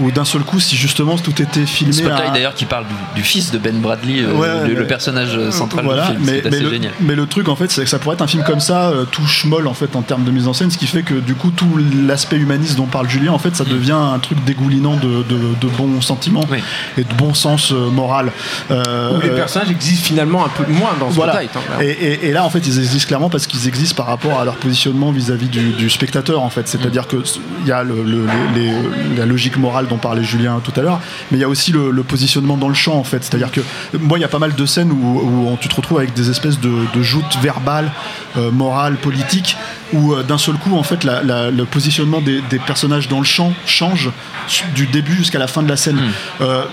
où 0.00 0.10
d'un 0.10 0.24
seul 0.24 0.42
coup 0.42 0.60
si 0.60 0.76
justement 0.76 1.16
tout 1.18 1.40
était 1.42 1.66
filmé 1.66 1.90
Mm. 1.92 1.96
Spotlight 2.06 2.30
à- 2.30 2.32
d'ailleurs 2.32 2.54
qui 2.54 2.64
parle 2.64 2.84
du, 2.86 2.94
du 3.16 3.22
fils 3.22 3.50
de 3.50 3.58
Ben 3.58 3.76
Bradley, 3.80 4.20
euh, 4.22 4.32
Ouais, 4.34 4.68
le, 4.68 4.86
personnage 4.86 5.50
central 5.50 5.84
voilà, 5.84 6.06
du 6.06 6.12
film, 6.12 6.20
mais, 6.24 6.32
c'est 6.42 6.50
mais 6.50 6.56
assez 6.56 6.64
le, 6.64 6.70
génial. 6.70 6.92
mais 7.00 7.14
le 7.14 7.26
truc 7.26 7.48
en 7.48 7.56
fait 7.56 7.70
c'est 7.70 7.82
que 7.84 7.90
ça 7.90 7.98
pourrait 7.98 8.14
être 8.14 8.22
un 8.22 8.26
film 8.26 8.44
comme 8.44 8.60
ça 8.60 8.88
euh, 8.90 9.04
tout 9.04 9.26
schmoll 9.26 9.66
en 9.66 9.74
fait 9.74 9.96
en 9.96 10.02
termes 10.02 10.24
de 10.24 10.30
mise 10.30 10.46
en 10.48 10.52
scène 10.52 10.70
ce 10.70 10.78
qui 10.78 10.86
fait 10.86 11.02
que 11.02 11.14
du 11.14 11.34
coup 11.34 11.50
tout 11.50 11.78
l'aspect 12.06 12.36
humaniste 12.36 12.76
dont 12.76 12.86
parle 12.86 13.08
Julien 13.08 13.32
en 13.32 13.38
fait 13.38 13.54
ça 13.56 13.64
devient 13.64 13.92
un 13.92 14.18
truc 14.18 14.42
dégoulinant 14.44 14.96
de, 14.96 15.22
de, 15.28 15.38
de 15.60 15.66
bons 15.76 16.00
sentiments 16.00 16.40
Mm. 16.46 16.52
Oui. 16.52 16.58
et 16.98 17.04
de 17.04 17.14
bon 17.14 17.34
sens 17.34 17.72
euh, 17.72 17.90
moral 17.90 18.30
Euh, 18.70 19.16
Où 19.16 19.20
les 19.20 19.30
euh, 19.30 19.36
personnages 19.36 19.70
existent 19.70 20.04
finalement 20.06 20.44
un 20.44 20.48
peu 20.48 20.64
moins 20.70 20.90
dans 20.98 21.08
voilà. 21.08 21.32
Spotlight. 21.34 21.56
hein, 21.56 21.80
et, 21.80 21.86
et- 21.90 22.26
et 22.28 22.32
là, 22.32 22.44
en 22.44 22.50
fait, 22.50 22.66
ils 22.66 22.78
existent 22.78 23.06
clairement 23.08 23.30
parce 23.30 23.46
qu'ils 23.46 23.55
existent 23.66 23.96
par 23.96 24.06
rapport 24.06 24.40
à 24.40 24.44
leur 24.44 24.56
positionnement 24.56 25.10
vis-à-vis 25.12 25.48
du, 25.48 25.70
du 25.72 25.88
spectateur, 25.90 26.42
en 26.42 26.50
fait. 26.50 26.68
C'est-à-dire 26.68 27.06
que 27.06 27.16
il 27.62 27.68
y 27.68 27.72
a 27.72 27.82
le- 27.82 28.02
le- 28.04 28.26
les- 28.54 29.16
la 29.16 29.26
logique 29.26 29.56
morale 29.56 29.86
dont 29.88 29.96
parlait 29.98 30.22
Julien 30.24 30.60
tout 30.62 30.72
à 30.78 30.82
l'heure, 30.82 31.00
mais 31.30 31.38
il 31.38 31.40
y 31.40 31.44
a 31.44 31.48
aussi 31.48 31.72
le, 31.72 31.90
le 31.90 32.02
positionnement 32.02 32.56
dans 32.56 32.68
le 32.68 32.74
champ, 32.74 32.94
en 32.96 33.04
fait. 33.04 33.24
C'est-à-dire 33.24 33.50
que 33.50 33.60
moi, 33.98 34.18
il 34.18 34.22
y 34.22 34.24
a 34.24 34.28
pas 34.28 34.38
mal 34.38 34.54
de 34.54 34.66
scènes 34.66 34.90
où, 34.92 35.20
où 35.20 35.48
on- 35.48 35.56
tu 35.56 35.68
te 35.68 35.74
retrouves 35.74 35.98
avec 35.98 36.12
des 36.14 36.28
espèces 36.30 36.60
de, 36.60 36.72
de 36.94 37.02
joutes 37.02 37.38
verbales, 37.42 37.90
euh, 38.36 38.50
morales, 38.50 38.96
politiques, 38.96 39.56
où 39.92 40.12
euh, 40.14 40.22
d'un 40.22 40.38
seul 40.38 40.56
coup, 40.56 40.76
en 40.76 40.82
fait, 40.82 41.04
la- 41.04 41.22
la- 41.22 41.50
le 41.50 41.64
positionnement 41.64 42.20
des, 42.20 42.40
des 42.50 42.58
personnages 42.58 43.08
dans 43.08 43.18
le 43.18 43.24
champ 43.24 43.52
change 43.64 44.10
du 44.74 44.86
début 44.86 45.14
jusqu'à 45.14 45.38
la 45.38 45.46
fin 45.46 45.62
de 45.62 45.68
la 45.68 45.76
scène. 45.76 46.00
Euh, 46.40 46.64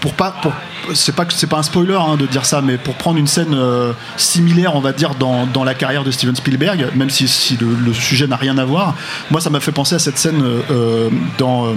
pour 0.00 0.14
pas 0.14 0.30
pour 0.42 0.52
c'est 0.94 1.14
pas 1.14 1.24
c'est 1.28 1.46
pas 1.46 1.58
un 1.58 1.62
spoiler 1.62 1.94
hein, 2.00 2.16
de 2.16 2.26
dire 2.26 2.44
ça 2.44 2.60
mais 2.62 2.78
pour 2.78 2.94
prendre 2.94 3.18
une 3.18 3.26
scène 3.26 3.54
euh, 3.54 3.92
similaire 4.16 4.74
on 4.76 4.80
va 4.80 4.92
dire 4.92 5.14
dans, 5.14 5.46
dans 5.46 5.64
la 5.64 5.74
carrière 5.74 6.04
de 6.04 6.10
Steven 6.10 6.34
Spielberg 6.36 6.88
même 6.94 7.10
si, 7.10 7.28
si 7.28 7.56
le, 7.56 7.68
le 7.74 7.92
sujet 7.92 8.26
n'a 8.26 8.36
rien 8.36 8.58
à 8.58 8.64
voir 8.64 8.94
moi 9.30 9.40
ça 9.40 9.50
m'a 9.50 9.60
fait 9.60 9.72
penser 9.72 9.94
à 9.94 9.98
cette 9.98 10.18
scène 10.18 10.42
euh, 10.42 10.60
euh, 10.70 11.10
dans 11.38 11.66
euh, 11.66 11.74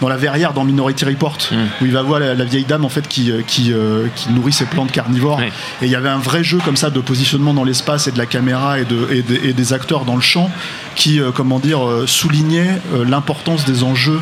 dans 0.00 0.08
la 0.08 0.16
verrière 0.16 0.52
dans 0.52 0.64
Minority 0.64 1.04
Report 1.04 1.38
où 1.80 1.84
il 1.86 1.92
va 1.92 2.02
voir 2.02 2.18
la, 2.18 2.34
la 2.34 2.44
vieille 2.44 2.64
dame 2.64 2.84
en 2.84 2.88
fait 2.88 3.06
qui, 3.06 3.30
qui, 3.46 3.72
euh, 3.72 4.06
qui 4.16 4.30
nourrit 4.32 4.52
ses 4.52 4.64
plantes 4.64 4.90
carnivores 4.90 5.38
Oui. 5.38 5.46
et 5.80 5.86
il 5.86 5.90
y 5.92 5.94
avait 5.94 6.08
un 6.08 6.18
vrai 6.18 6.42
jeu 6.42 6.58
comme 6.64 6.76
ça 6.76 6.90
de 6.90 6.98
positionnement 6.98 7.54
dans 7.54 7.62
l'espace 7.62 8.08
et 8.08 8.10
de 8.10 8.18
la 8.18 8.26
caméra 8.26 8.80
et, 8.80 8.84
de, 8.84 9.06
et, 9.12 9.22
de- 9.22 9.38
et 9.46 9.52
des 9.52 9.72
acteurs 9.72 10.04
dans 10.04 10.16
le 10.16 10.20
champ 10.20 10.50
qui 10.96 11.20
euh, 11.20 11.30
comment 11.32 11.60
dire 11.60 11.86
euh, 11.88 12.04
soulignait 12.08 12.80
l'importance 13.06 13.64
des 13.64 13.84
enjeux 13.84 14.18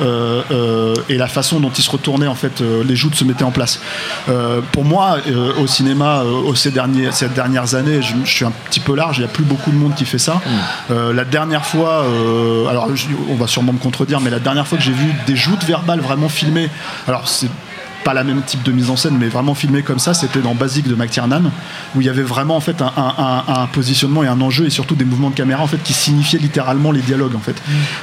et 0.00 1.16
la 1.16 1.26
façon 1.28 1.60
dont 1.60 1.70
ils 1.70 1.82
se 1.82 1.90
retournaient 1.90 2.26
en 2.26 2.34
fait 2.34 2.60
euh, 2.60 2.82
les 2.84 2.96
joutes 2.96 3.14
se 3.14 3.24
mettaient 3.24 3.44
en 3.44 3.50
place. 3.50 3.80
Euh, 4.28 4.60
pour 4.72 4.84
moi 4.84 5.18
euh, 5.28 5.52
au 5.60 5.66
cinéma 5.66 6.20
euh, 6.24 6.30
au- 6.48 6.54
ces, 6.54 6.70
derniers, 6.70 7.12
ces 7.12 7.28
dernières 7.28 7.74
années 7.74 8.02
je, 8.02 8.14
je 8.24 8.30
suis 8.30 8.44
un 8.44 8.52
petit 8.70 8.80
peu 8.80 8.94
large 8.94 9.18
il 9.18 9.20
n'y 9.20 9.26
a 9.26 9.32
plus 9.32 9.44
beaucoup 9.44 9.70
de 9.70 9.76
monde 9.76 9.94
qui 9.94 10.04
fait 10.04 10.18
ça. 10.18 10.40
Euh, 10.90 11.12
la 11.12 11.24
dernière 11.24 11.64
fois 11.66 12.04
euh, 12.04 12.66
alors 12.68 12.88
on 13.30 13.34
va 13.34 13.46
sûrement 13.46 13.72
me 13.72 13.78
contredire 13.78 14.20
mais 14.20 14.30
la 14.30 14.40
dernière 14.40 14.66
fois 14.66 14.78
que 14.78 14.84
j'ai 14.84 14.92
vu 14.92 15.12
des 15.26 15.36
joutes 15.36 15.64
verbales 15.64 16.00
vraiment 16.00 16.28
filmées 16.28 16.68
alors 17.06 17.28
c'est 17.28 17.48
pas 18.04 18.14
la 18.14 18.24
même 18.24 18.42
type 18.42 18.62
de 18.62 18.72
mise 18.72 18.90
en 18.90 18.96
scène, 18.96 19.16
mais 19.18 19.28
vraiment 19.28 19.54
filmé 19.54 19.82
comme 19.82 19.98
ça, 19.98 20.14
c'était 20.14 20.40
dans 20.40 20.54
Basic 20.54 20.86
de 20.88 20.94
McTiernan, 20.94 21.42
où 21.94 22.00
il 22.00 22.06
y 22.06 22.08
avait 22.10 22.22
vraiment 22.22 22.56
en 22.56 22.60
fait 22.60 22.80
un, 22.80 22.92
un- 22.96 23.14
un- 23.18 23.62
un 23.62 23.66
positionnement 23.66 24.22
et 24.22 24.28
un 24.28 24.40
enjeu 24.40 24.66
et 24.66 24.70
surtout 24.70 24.94
des 24.94 25.04
mouvements 25.04 25.30
de 25.30 25.34
caméra 25.34 25.62
en 25.62 25.66
fait 25.66 25.82
qui 25.82 25.92
signifiaient 25.92 26.38
littéralement 26.38 26.90
les 26.92 27.00
dialogues 27.02 27.34
en 27.36 27.40
fait. 27.40 27.56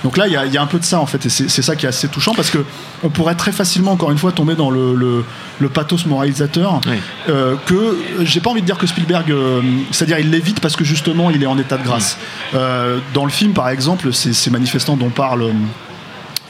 Donc 0.04 0.18
là, 0.18 0.28
il 0.28 0.34
y, 0.34 0.38
a- 0.38 0.46
il 0.46 0.54
y 0.54 0.58
a 0.58 0.62
un 0.62 0.68
peu 0.68 0.80
de 0.80 0.86
ça 0.86 1.00
en 1.00 1.06
fait, 1.06 1.26
et 1.26 1.30
c'est 1.30 1.62
ça 1.62 1.76
qui 1.76 1.86
est 1.86 1.90
assez 1.90 2.08
touchant 2.08 2.34
parce 2.36 2.50
que 2.50 2.60
on 3.04 3.10
pourrait 3.10 3.36
très 3.36 3.52
facilement 3.52 3.92
encore 3.92 4.12
une 4.12 4.18
fois 4.18 4.32
tomber 4.32 4.56
dans 4.56 4.70
le, 4.70 4.96
le- 4.96 5.24
le 5.60 5.70
pathos 5.70 6.06
moralisateur 6.06 6.82
Oui. 6.88 6.98
euh, 7.30 7.56
que 7.66 7.74
euh, 7.74 7.96
j'ai 8.26 8.42
pas 8.42 8.50
envie 8.50 8.62
de 8.62 8.66
dire 8.66 8.78
que 8.78 8.88
Spielberg, 8.88 9.32
euh, 9.32 9.62
c'est-à-dire 9.92 10.20
il 10.20 10.30
l'évite 10.30 10.60
parce 10.60 10.76
que 10.76 10.84
justement 10.84 11.30
il 11.32 11.42
est 11.42 11.46
en 11.48 11.58
état 11.58 11.78
de 11.78 11.84
grâce. 11.84 12.18
Euh, 12.54 13.00
dans 13.14 13.24
le 13.26 13.32
film, 13.32 13.54
par 13.54 13.70
exemple, 13.70 14.14
ces, 14.14 14.34
ces 14.34 14.50
manifestants 14.50 14.98
dont 14.98 15.10
parle 15.10 15.52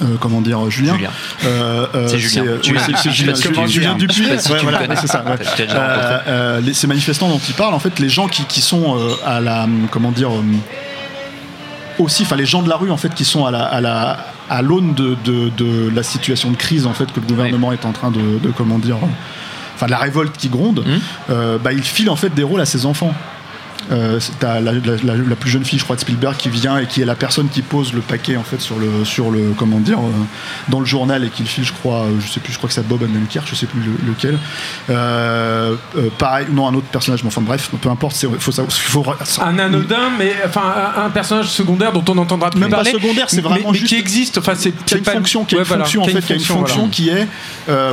euh, 0.02 0.06
euh, 0.06 0.18
comment 0.20 0.42
dire 0.42 0.70
Julien, 0.70 0.96
Julien. 0.96 1.10
Euh, 1.46 1.88
euh, 1.96 2.08
C'est 2.08 2.18
Julien. 2.20 2.44
euh, 2.46 2.58
oui, 2.66 2.78
c'est- 2.86 3.12
Julien, 3.12 3.96
Dupuis. 3.96 4.26
Ouais, 4.28 4.60
voilà, 4.64 4.96
c'est 4.96 5.08
ça. 5.08 5.24
ouais. 5.24 5.38
Euh, 5.70 6.20
euh, 6.28 6.62
les- 6.62 6.74
ces 6.74 6.88
manifestants 6.88 7.30
dont 7.30 7.40
il 7.48 7.54
parle, 7.54 7.74
en 7.74 7.80
fait, 7.80 8.00
les 8.00 8.10
gens 8.10 8.28
qui, 8.28 8.44
qui 8.46 8.62
sont 8.62 8.98
euh, 8.98 9.14
à 9.26 9.40
la, 9.42 9.68
comment 9.92 10.12
dire, 10.12 10.32
euh, 10.32 10.42
aussi, 12.00 12.24
enfin 12.24 12.36
les 12.36 12.46
gens 12.46 12.62
de 12.62 12.70
la 12.70 12.76
rue 12.76 12.92
en 12.92 12.98
fait 12.98 13.14
qui 13.14 13.24
sont 13.26 13.46
à 13.46 13.52
la, 13.52 13.64
à 13.64 13.80
la, 13.82 14.18
à 14.50 14.62
l'aune 14.62 14.94
de, 14.96 15.16
de- 15.24 15.50
de 15.58 15.90
la 15.96 16.04
situation 16.04 16.52
de 16.52 16.58
crise 16.58 16.86
en 16.86 16.94
fait 16.94 17.06
que 17.12 17.20
le 17.20 17.26
gouvernement 17.26 17.72
est 17.72 17.86
en 17.86 17.92
train 17.94 18.12
de, 18.12 18.40
de, 18.40 18.52
comment 18.52 18.80
dire, 18.80 18.98
euh, 18.98 19.08
enfin 19.76 19.86
de 19.86 19.92
la 19.92 19.98
révolte 19.98 20.36
qui 20.38 20.50
gronde, 20.50 20.84
Mhm. 20.86 21.00
euh, 21.30 21.58
bah, 21.58 21.72
il 21.74 21.84
file 21.84 22.10
en 22.10 22.16
fait 22.18 22.34
des 22.34 22.44
rôles 22.44 22.62
à 22.62 22.66
ses 22.66 22.86
enfants. 22.86 23.14
Euh, 23.92 24.20
t'as 24.40 24.60
la, 24.62 24.72
la- 24.74 24.80
la- 25.04 25.16
la 25.16 25.36
plus 25.36 25.50
jeune 25.50 25.64
fille, 25.64 25.78
je 25.78 25.84
crois, 25.84 25.96
de 25.96 26.02
Spielberg 26.02 26.36
qui 26.38 26.50
vient 26.50 26.78
et 26.80 26.88
qui 26.88 27.02
est 27.02 27.06
la 27.06 27.14
personne 27.16 27.50
qui 27.50 27.62
pose 27.62 27.94
le 27.94 28.02
paquet 28.02 28.36
en 28.36 28.44
fait 28.44 28.60
sur 28.60 28.78
le, 28.80 29.06
sur 29.06 29.30
le 29.30 29.54
comment 29.58 29.80
dire, 29.80 30.00
euh, 30.00 30.12
dans 30.70 30.80
le 30.80 30.86
journal 30.88 31.24
et 31.24 31.30
qui 31.30 31.44
le 31.44 31.48
file, 31.48 31.64
je 31.64 31.72
crois, 31.74 32.02
euh, 32.04 32.20
je 32.20 32.32
sais 32.32 32.40
plus, 32.40 32.52
je 32.52 32.58
crois 32.58 32.68
que 32.68 32.74
c'est 32.74 32.88
Bob 32.88 33.04
Odenkirk, 33.04 33.48
je 33.48 33.54
sais 33.56 33.68
plus 33.68 33.80
le- 33.82 34.08
lequel. 34.12 34.40
Euh, 34.90 35.76
pareil, 36.18 36.48
non, 36.52 36.68
un 36.68 36.74
autre 36.74 36.88
personnage, 36.88 37.24
mais 37.24 37.28
enfin 37.28 37.42
bref, 37.42 37.70
peu 37.82 37.90
importe, 37.90 38.16
c'est 38.16 38.28
faut 38.40 38.52
savoir, 38.52 38.72
faut, 38.74 39.06
Un 39.44 39.60
anodin, 39.60 40.10
mais 40.18 40.34
enfin 40.46 40.64
un, 41.06 41.10
personnage 41.10 41.48
secondaire 41.50 41.92
dont 41.94 42.04
on 42.10 42.16
n'entendra 42.16 42.50
plus 42.50 42.60
Même 42.60 42.70
pas 42.70 42.78
parler. 42.78 42.92
secondaire, 42.92 43.30
c'est 43.30 43.38
mais- 43.38 43.42
vraiment 43.50 43.72
mais, 43.72 43.78
juste- 43.78 43.90
qui 43.94 44.00
existe. 44.00 44.38
Enfin, 44.38 44.54
c'est 44.56 44.72
qui 44.72 44.96
a 44.96 44.98
une 44.98 45.04
pas- 45.04 45.12
fonction, 45.14 45.46
qui 45.46 45.56
a 45.56 45.60
une 45.60 45.66
fonction 45.66 46.02
en 46.02 46.06
fait, 46.06 46.22
qui 46.22 46.34
a 46.34 46.36
une 46.36 46.42
fonction 46.42 46.76
voilà. 46.88 46.92
qui 46.92 47.10
est 47.10 47.28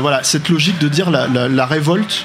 voilà 0.01 0.23
cette 0.23 0.49
logique 0.49 0.79
de 0.79 0.89
dire 0.89 1.11
la 1.11 1.67
révolte 1.67 2.25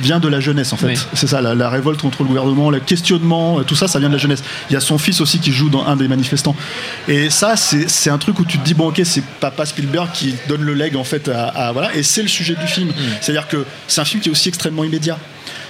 vient 0.00 0.20
de 0.20 0.28
la 0.28 0.40
jeunesse 0.40 0.72
en 0.72 0.76
fait. 0.76 0.86
Oui. 0.86 0.98
C'est 1.14 1.26
ça, 1.26 1.40
la, 1.40 1.54
la 1.54 1.68
révolte 1.70 2.00
contre 2.00 2.22
le 2.22 2.28
gouvernement, 2.28 2.70
le 2.70 2.80
questionnement, 2.80 3.60
euh, 3.60 3.62
tout 3.62 3.74
ça, 3.76 3.88
ça 3.88 3.98
vient 3.98 4.08
de 4.08 4.14
la 4.14 4.18
jeunesse. 4.20 4.42
Il 4.70 4.72
y 4.72 4.76
a 4.76 4.80
son 4.80 4.98
fils 4.98 5.20
aussi 5.20 5.38
qui 5.38 5.52
joue 5.52 5.68
dans 5.70 5.84
un 5.86 5.96
des 5.96 6.08
manifestants. 6.08 6.56
Et 7.08 7.30
ça, 7.30 7.54
c'est 7.56 8.10
un 8.10 8.18
truc 8.18 8.38
où 8.40 8.44
tu 8.44 8.58
te 8.58 8.64
dis 8.64 8.74
bon 8.74 8.88
ok, 8.88 9.00
c'est 9.04 9.22
papa 9.40 9.66
Spielberg 9.66 10.08
qui 10.12 10.34
donne 10.48 10.62
le 10.62 10.74
leg 10.74 10.96
en 10.96 11.04
fait 11.04 11.28
à, 11.28 11.48
à- 11.48 11.72
voilà. 11.72 11.94
Et 11.94 12.02
c'est 12.02 12.22
le 12.22 12.28
sujet 12.28 12.54
du 12.54 12.66
film. 12.66 12.92
C'est-à-dire 13.20 13.48
que 13.48 13.64
c'est 13.88 14.00
un 14.00 14.04
film 14.04 14.22
qui 14.22 14.28
est 14.28 14.32
aussi 14.32 14.48
extrêmement 14.48 14.84
immédiat. 14.84 15.18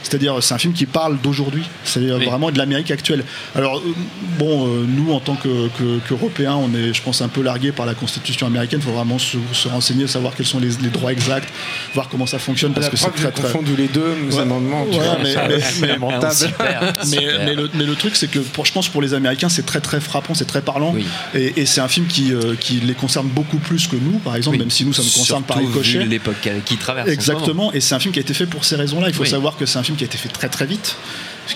C'est-à-dire, 0.05 0.37
c'est 0.43 0.55
un 0.55 0.59
film 0.59 0.73
qui 0.75 0.87
parle 0.87 1.19
d'aujourd'hui. 1.21 1.65
C'est 1.85 1.99
Oui. 2.01 2.25
vraiment 2.27 2.51
de 2.51 2.59
l'Amérique 2.59 2.91
actuelle. 2.91 3.25
Alors, 3.57 3.79
euh, 3.79 3.95
bon, 4.39 4.67
euh, 4.69 4.85
nous, 4.87 5.13
en 5.13 5.19
tant 5.21 5.35
que- 5.35 5.69
que- 5.79 5.99
qu'Européens, 6.07 6.55
on 6.57 6.73
est, 6.75 6.93
je 6.95 7.03
pense, 7.03 7.23
un 7.23 7.29
peu 7.29 7.43
largués 7.43 7.73
par 7.73 7.87
la 7.87 7.95
Constitution 7.95 8.47
américaine. 8.47 8.81
Il 8.83 8.87
faut 8.87 8.93
vraiment 8.93 9.19
se, 9.19 9.39
se 9.53 9.67
renseigner, 9.69 10.07
savoir 10.07 10.35
quels 10.37 10.47
sont 10.47 10.61
les, 10.61 10.69
les 10.83 10.91
droits 10.91 11.11
exacts, 11.13 11.49
voir 11.95 12.09
comment 12.09 12.27
ça 12.27 12.39
fonctionne, 12.39 12.73
parce 12.75 12.87
La 12.87 12.91
que 12.93 12.97
c'est 12.99 13.11
très, 13.11 13.33
très. 13.33 13.43
confondu 13.43 13.75
les 13.77 13.89
deux 13.89 14.15
Ouais. 14.31 14.39
amendements. 14.41 14.85
vois, 14.85 15.17
mais- 15.23 15.35
mais- 15.49 15.61
c'est 15.61 15.81
mais- 15.81 15.87
lamentable. 15.89 16.35
Super, 16.35 16.93
Mais, 16.99 17.05
super. 17.05 17.45
mais 17.47 17.55
le, 17.55 17.71
mais 17.75 17.85
le 17.85 17.95
truc, 17.95 18.15
c'est 18.17 18.31
que 18.31 18.39
pour, 18.41 18.67
je 18.67 18.73
pense 18.73 18.89
pour 18.89 19.01
les 19.03 19.15
Américains, 19.15 19.49
c'est 19.49 19.65
très 19.65 19.81
très 19.81 20.01
frappant, 20.01 20.35
c'est 20.35 20.45
très 20.45 20.61
parlant. 20.63 20.93
Oui. 20.95 21.07
Et, 21.35 21.61
et 21.63 21.67
c'est 21.67 21.81
un 21.81 21.89
film 21.89 22.07
qui, 22.07 22.33
euh, 22.33 22.55
qui 22.61 22.75
les 22.75 22.95
concerne 22.95 23.27
beaucoup 23.29 23.59
plus 23.59 23.87
que 23.87 23.97
nous, 23.97 24.19
par 24.19 24.37
exemple, 24.37 24.57
Oui. 24.57 24.61
même 24.61 24.71
si 24.71 24.85
nous, 24.85 24.93
ça 24.93 25.03
nous 25.03 25.09
concerne 25.11 25.43
par 25.45 25.57
ricochet. 25.59 26.05
l'époque 26.05 26.49
qui 26.67 26.77
traverse. 26.77 27.09
Exactement, 27.09 27.73
et 27.73 27.81
c'est 27.81 27.95
un 27.95 27.99
film 28.01 28.13
qui 28.13 28.19
a 28.21 28.23
été 28.23 28.35
fait 28.35 28.47
pour 28.47 28.65
ces 28.65 28.77
raisons-là. 28.77 29.09
Il 29.09 29.15
faut 29.15 29.23
Oui. 29.23 29.29
savoir 29.31 29.57
que 29.57 29.65
c'est 29.67 29.79
un 29.79 29.83
film 29.83 29.94
qui 29.97 30.05
a 30.05 30.07
été 30.07 30.19
fait 30.19 30.29
très 30.29 30.49
très 30.49 30.67
vite, 30.67 30.97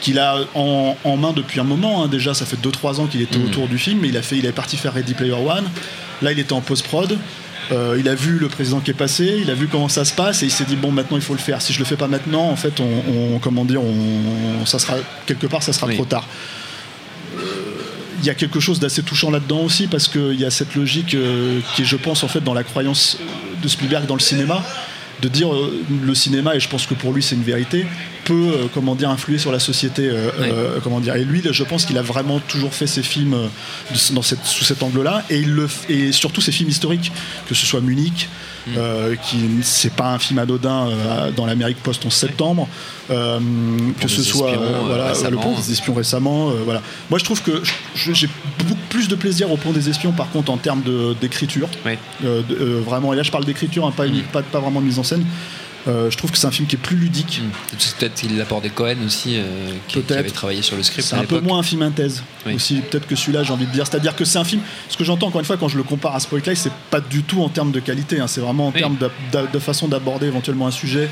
qu'il 0.00 0.18
a 0.18 0.36
en, 0.54 0.96
en 1.04 1.16
main 1.16 1.32
depuis 1.32 1.60
un 1.60 1.64
moment. 1.64 2.04
hein. 2.04 2.08
Déjà, 2.08 2.34
ça 2.34 2.44
fait 2.46 2.56
2-3 2.56 3.00
ans 3.00 3.06
qu'il 3.06 3.22
était 3.22 3.38
Mm. 3.38 3.44
autour 3.46 3.68
du 3.68 3.78
film. 3.78 4.04
Il 4.04 4.16
a 4.16 4.22
fait, 4.22 4.36
il 4.38 4.46
est 4.46 4.52
parti 4.52 4.76
faire 4.76 4.92
Ready 4.94 5.14
Player 5.14 5.32
One. 5.32 5.68
Là, 6.22 6.32
il 6.32 6.38
était 6.38 6.52
en 6.52 6.60
post-prod. 6.60 7.16
Euh, 7.70 7.96
il 7.98 8.08
a 8.08 8.14
vu 8.14 8.38
le 8.38 8.48
président 8.48 8.80
qui 8.80 8.92
est 8.92 8.94
passé, 8.94 9.40
il 9.42 9.50
a 9.50 9.54
vu 9.54 9.68
comment 9.68 9.90
ça 9.90 10.06
se 10.06 10.14
passe 10.14 10.42
et 10.42 10.46
il 10.46 10.50
s'est 10.50 10.64
dit 10.64 10.74
bon 10.76 10.90
maintenant 10.90 11.18
il 11.18 11.22
faut 11.22 11.34
le 11.34 11.38
faire. 11.38 11.60
Si 11.60 11.74
je 11.74 11.78
le 11.78 11.84
fais 11.84 11.96
pas 11.96 12.08
maintenant, 12.08 12.48
en 12.48 12.56
fait, 12.56 12.80
on, 12.80 13.34
on- 13.34 13.38
comment 13.40 13.66
dire, 13.66 13.82
on, 13.82 14.64
ça 14.64 14.78
sera 14.78 14.94
quelque 15.26 15.46
part, 15.46 15.62
ça 15.62 15.74
sera 15.74 15.86
Oui. 15.86 15.94
trop 15.94 16.06
tard. 16.06 16.26
Euh, 17.36 17.40
Il 18.20 18.26
y 18.26 18.30
a 18.30 18.34
quelque 18.34 18.58
chose 18.58 18.80
d'assez 18.80 19.02
touchant 19.02 19.30
là-dedans 19.30 19.60
aussi 19.60 19.86
parce 19.86 20.08
qu'il 20.08 20.40
y 20.40 20.44
a 20.46 20.50
cette 20.50 20.74
logique 20.74 21.14
euh, 21.14 21.60
qui 21.76 21.82
est, 21.82 21.84
je 21.84 21.96
pense, 21.96 22.24
en 22.24 22.28
fait, 22.28 22.40
dans 22.42 22.54
la 22.54 22.64
croyance 22.64 23.18
de 23.62 23.68
Spielberg 23.68 24.06
dans 24.06 24.14
le 24.14 24.20
cinéma, 24.20 24.64
de 25.20 25.28
dire 25.28 25.52
euh, 25.52 25.72
le 26.04 26.14
cinéma, 26.14 26.54
et 26.54 26.60
je 26.60 26.68
pense 26.68 26.86
que 26.86 26.94
pour 26.94 27.12
lui 27.12 27.22
c'est 27.22 27.34
une 27.34 27.42
vérité, 27.42 27.86
peut, 28.24 28.52
euh, 28.54 28.66
comment 28.72 28.94
dire, 28.94 29.10
influer 29.10 29.38
sur 29.38 29.50
la 29.52 29.58
société. 29.58 30.08
euh, 30.08 30.30
Oui. 30.38 30.48
euh, 30.52 30.78
comment 30.82 31.00
dire. 31.00 31.16
Et 31.16 31.24
lui, 31.24 31.42
je 31.50 31.64
pense 31.64 31.84
qu'il 31.86 31.96
a 31.98 32.02
vraiment 32.02 32.40
toujours 32.40 32.72
fait 32.74 32.86
ses 32.86 33.02
films 33.02 33.34
euh, 33.34 33.46
dans 34.12 34.22
cette, 34.22 34.44
sous 34.44 34.64
cet 34.64 34.82
angle-là, 34.82 35.24
et, 35.30 35.38
il 35.40 35.50
le, 35.52 35.66
et 35.88 36.12
surtout 36.12 36.40
ses 36.40 36.52
films 36.52 36.68
historiques, 36.68 37.10
que 37.48 37.54
ce 37.54 37.66
soit 37.66 37.80
Munich, 37.80 38.28
Euh, 38.76 39.14
qui 39.16 39.38
c'est 39.62 39.92
pas 39.92 40.12
un 40.12 40.18
film 40.18 40.38
anodin 40.38 40.88
euh, 40.88 41.30
dans 41.30 41.46
l'Amérique 41.46 41.82
post-11 41.82 42.10
septembre, 42.10 42.68
euh, 43.10 43.38
que 44.00 44.08
ce 44.08 44.22
soit 44.22 44.52
voilà, 44.84 45.12
le 45.30 45.36
pont 45.36 45.54
des 45.54 45.72
espions 45.72 45.94
récemment. 45.94 46.50
voilà. 46.64 46.82
Moi, 47.08 47.18
je 47.18 47.24
trouve 47.24 47.42
que 47.42 47.62
j'ai 47.94 48.28
beaucoup 48.58 48.74
plus 48.90 49.08
de 49.08 49.14
plaisir 49.14 49.50
au 49.50 49.56
pont 49.56 49.72
des 49.72 49.88
espions, 49.88 50.12
par 50.12 50.30
contre, 50.30 50.50
en 50.52 50.56
termes 50.58 50.82
d'écriture. 51.20 51.68
Oui. 51.86 51.92
Vraiment, 52.84 53.12
et 53.12 53.16
là, 53.16 53.22
je 53.22 53.30
parle 53.30 53.44
d'écriture, 53.44 53.86
hein, 53.86 53.92
pas, 53.96 54.06
Mm. 54.06 54.22
pas, 54.32 54.42
pas 54.42 54.60
vraiment 54.60 54.80
de 54.80 54.86
mise 54.86 54.98
en 54.98 55.02
scène. 55.04 55.24
Euh, 55.88 56.10
je 56.10 56.16
trouve 56.16 56.30
que 56.30 56.38
c'est 56.38 56.46
un 56.46 56.50
film 56.50 56.68
qui 56.68 56.76
est 56.76 56.78
plus 56.78 56.96
ludique. 56.96 57.40
Hmm. 57.42 57.76
Peut-être 57.98 58.14
qu'il 58.14 58.36
l'apport 58.36 58.60
des 58.60 58.70
Cohen 58.70 58.96
aussi, 59.06 59.36
euh, 59.36 59.72
qui, 59.88 60.02
avait 60.12 60.30
travaillé 60.30 60.62
sur 60.62 60.76
le 60.76 60.82
script 60.82 61.06
C'est 61.08 61.16
un 61.16 61.24
peu 61.24 61.40
moins 61.40 61.60
un 61.60 61.62
film 61.62 61.82
in 61.82 61.90
thèse 61.90 62.22
Oui. 62.46 62.54
aussi, 62.54 62.76
peut-être 62.80 63.06
que 63.06 63.16
celui-là, 63.16 63.42
j'ai 63.42 63.52
envie 63.52 63.66
de 63.66 63.72
dire. 63.72 63.86
C'est-à-dire 63.86 64.14
que 64.14 64.24
c'est 64.24 64.38
un 64.38 64.44
film. 64.44 64.60
Ce 64.88 64.96
que 64.96 65.04
j'entends 65.04 65.28
encore 65.28 65.40
une 65.40 65.46
fois 65.46 65.56
quand 65.56 65.68
je 65.68 65.76
le 65.76 65.82
compare 65.82 66.14
à 66.14 66.20
Spotlight, 66.20 66.56
c'est 66.58 66.72
pas 66.90 67.00
du 67.00 67.22
tout 67.22 67.42
en 67.42 67.48
termes 67.48 67.72
de 67.72 67.80
qualité. 67.80 68.20
hein, 68.20 68.26
c'est 68.26 68.40
vraiment 68.40 68.68
en 68.68 68.72
Oui. 68.72 68.80
termes 68.80 68.96
de 68.98 69.58
façon 69.58 69.88
d'aborder 69.88 70.26
éventuellement 70.26 70.66
un 70.66 70.72
sujet. 70.72 71.08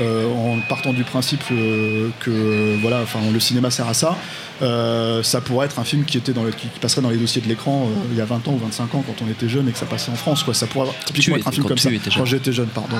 Euh, 0.00 0.26
en 0.32 0.58
partant 0.68 0.92
du 0.92 1.04
principe 1.04 1.42
euh, 1.52 2.08
que 2.20 2.76
voilà, 2.80 3.00
enfin, 3.02 3.18
le 3.32 3.40
cinéma 3.40 3.70
sert 3.70 3.88
à 3.88 3.94
ça. 3.94 4.16
Euh, 4.62 5.22
ça 5.22 5.42
pourrait 5.42 5.66
être 5.66 5.78
un 5.78 5.84
film 5.84 6.04
qui 6.06 6.16
était 6.16 6.32
dans 6.32 6.42
le- 6.42 6.50
qui 6.50 6.66
passerait 6.80 7.02
dans 7.02 7.10
les 7.10 7.18
dossiers 7.18 7.42
de 7.42 7.46
l'écran 7.48 7.90
euh, 7.90 7.94
il 8.10 8.16
y 8.16 8.22
a 8.22 8.24
20 8.24 8.48
ans 8.48 8.52
ou 8.54 8.58
25 8.58 8.94
ans 8.94 9.04
quand 9.06 9.22
on 9.22 9.28
était 9.30 9.50
jeune 9.50 9.68
et 9.68 9.72
que 9.72 9.76
ça 9.76 9.84
passait 9.84 10.10
en 10.10 10.14
France. 10.14 10.44
Quoi. 10.44 10.54
Ça 10.54 10.66
pourrait 10.66 10.88
typiquement 11.04 11.34
tu 11.34 11.40
être 11.40 11.48
un 11.48 11.52
film 11.52 11.66
comme 11.66 11.76
ça. 11.76 11.90
Quand 12.16 12.24
j'étais 12.24 12.52
jeune, 12.52 12.68
pardon. 12.68 12.96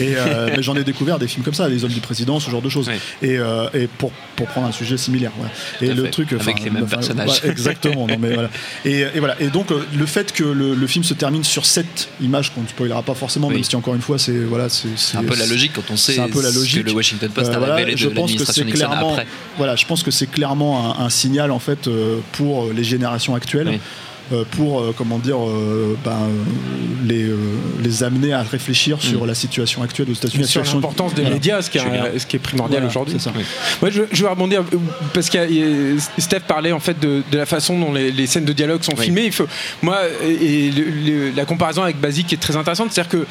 Et 0.00 0.14
euh, 0.16 0.50
mais 0.56 0.62
j'en 0.62 0.74
ai 0.74 0.82
découvert 0.82 1.20
des 1.20 1.28
films 1.28 1.44
comme 1.44 1.54
ça, 1.54 1.68
Les 1.68 1.84
Hommes 1.84 1.92
du 1.92 2.00
Président, 2.00 2.40
ce 2.40 2.50
genre 2.50 2.62
de 2.62 2.68
choses. 2.68 2.90
Et, 3.22 3.38
euh, 3.38 3.68
et 3.74 3.86
pour, 3.86 4.10
pour 4.34 4.46
prendre 4.48 4.66
un 4.66 4.72
sujet 4.72 4.96
similaire. 4.96 5.30
Et 5.80 5.94
le 5.94 6.10
truc, 6.10 6.32
Avec 6.32 6.64
les 6.64 6.70
mêmes 6.70 6.86
personnages. 6.86 7.42
exactement. 7.44 8.08
non, 8.08 8.16
mais 8.18 8.34
voilà. 8.34 8.50
Et, 8.84 9.00
et 9.02 9.18
voilà. 9.20 9.40
Et 9.40 9.48
donc 9.50 9.68
le 9.70 10.06
fait 10.06 10.32
que 10.32 10.42
le, 10.42 10.74
le 10.74 10.86
film 10.88 11.04
se 11.04 11.14
termine 11.14 11.44
sur 11.44 11.64
cette 11.64 12.08
image 12.20 12.52
qu'on 12.52 12.62
ne 12.62 12.68
spoilera 12.68 13.02
pas 13.04 13.14
forcément, 13.14 13.50
même 13.50 13.62
si 13.62 13.76
encore 13.76 13.94
une 13.94 14.00
fois 14.02 14.18
c'est 14.18 14.36
voilà, 14.38 14.68
c'est 14.68 15.16
un 15.16 15.22
peu 15.22 15.36
la 15.36 15.46
logique 15.46 15.72
quand 15.74 15.82
on 15.92 15.96
sait 15.96 16.18
un 16.28 16.32
peu 16.32 16.42
la 16.42 16.50
ce 16.50 16.58
logique. 16.58 16.82
que 16.84 16.88
le 16.90 16.94
Washington 16.94 17.30
Post 17.30 17.52
a 17.52 17.58
voilà, 17.58 17.74
révélé 17.76 17.96
je 17.96 18.08
de 18.08 18.14
pense 18.14 18.34
que 18.34 18.44
c'est 18.44 18.64
clairement, 18.64 19.12
après. 19.12 19.26
voilà, 19.56 19.76
je 19.76 19.86
pense 19.86 20.02
que 20.02 20.10
c'est 20.10 20.26
clairement 20.30 20.98
un, 20.98 21.04
un 21.04 21.10
signal 21.10 21.50
en 21.50 21.58
fait 21.58 21.86
euh, 21.88 22.18
pour 22.32 22.72
les 22.72 22.84
générations 22.84 23.34
actuelles. 23.34 23.68
Oui. 23.68 23.80
Euh, 24.32 24.44
pour 24.52 24.80
euh, 24.80 24.94
comment 24.96 25.18
dire 25.18 25.38
euh, 25.38 25.96
ben, 26.04 26.16
les, 27.06 27.26
les 27.82 28.02
amener 28.02 28.32
à 28.32 28.42
réfléchir 28.42 29.00
sur 29.00 29.26
la 29.26 29.34
situation 29.34 29.82
actuelle 29.82 30.08
aux 30.10 30.14
États-Unis. 30.14 30.46
sur 30.46 30.62
l'importance 30.64 31.14
des 31.14 31.22
Voilà. 31.22 31.34
médias, 31.36 31.62
ce 31.62 31.70
qui, 31.70 31.78
est, 31.78 31.82
Julien. 31.82 32.04
ce 32.18 32.26
qui 32.26 32.36
est 32.36 32.38
primordial 32.38 32.82
Voilà, 32.82 32.90
aujourd'hui. 32.90 33.16
Oui. 33.82 33.90
Je, 33.92 34.02
je 34.10 34.22
vais 34.22 34.28
rebondir 34.30 34.64
parce 35.14 35.30
que 35.30 35.38
Steph 36.18 36.40
parlait 36.40 36.72
en 36.72 36.80
fait 36.80 36.98
de, 37.00 37.22
de 37.30 37.38
la 37.38 37.46
façon 37.46 37.78
dont 37.78 37.92
les, 37.92 38.10
les 38.10 38.26
scènes 38.26 38.44
de 38.44 38.52
dialogue 38.52 38.82
sont 38.82 38.92
Oui. 38.96 39.04
filmées. 39.04 39.24
Il 39.26 39.32
faut, 39.32 39.46
moi, 39.82 39.98
et, 40.24 40.66
et 40.66 40.70
le- 40.70 40.84
le- 40.84 41.30
la 41.30 41.44
comparaison 41.44 41.82
avec 41.82 41.98
Basique 42.00 42.32
est 42.32 42.36
très 42.40 42.56
intéressante, 42.56 42.92
c'est-à-dire 42.92 43.10
que 43.10 43.26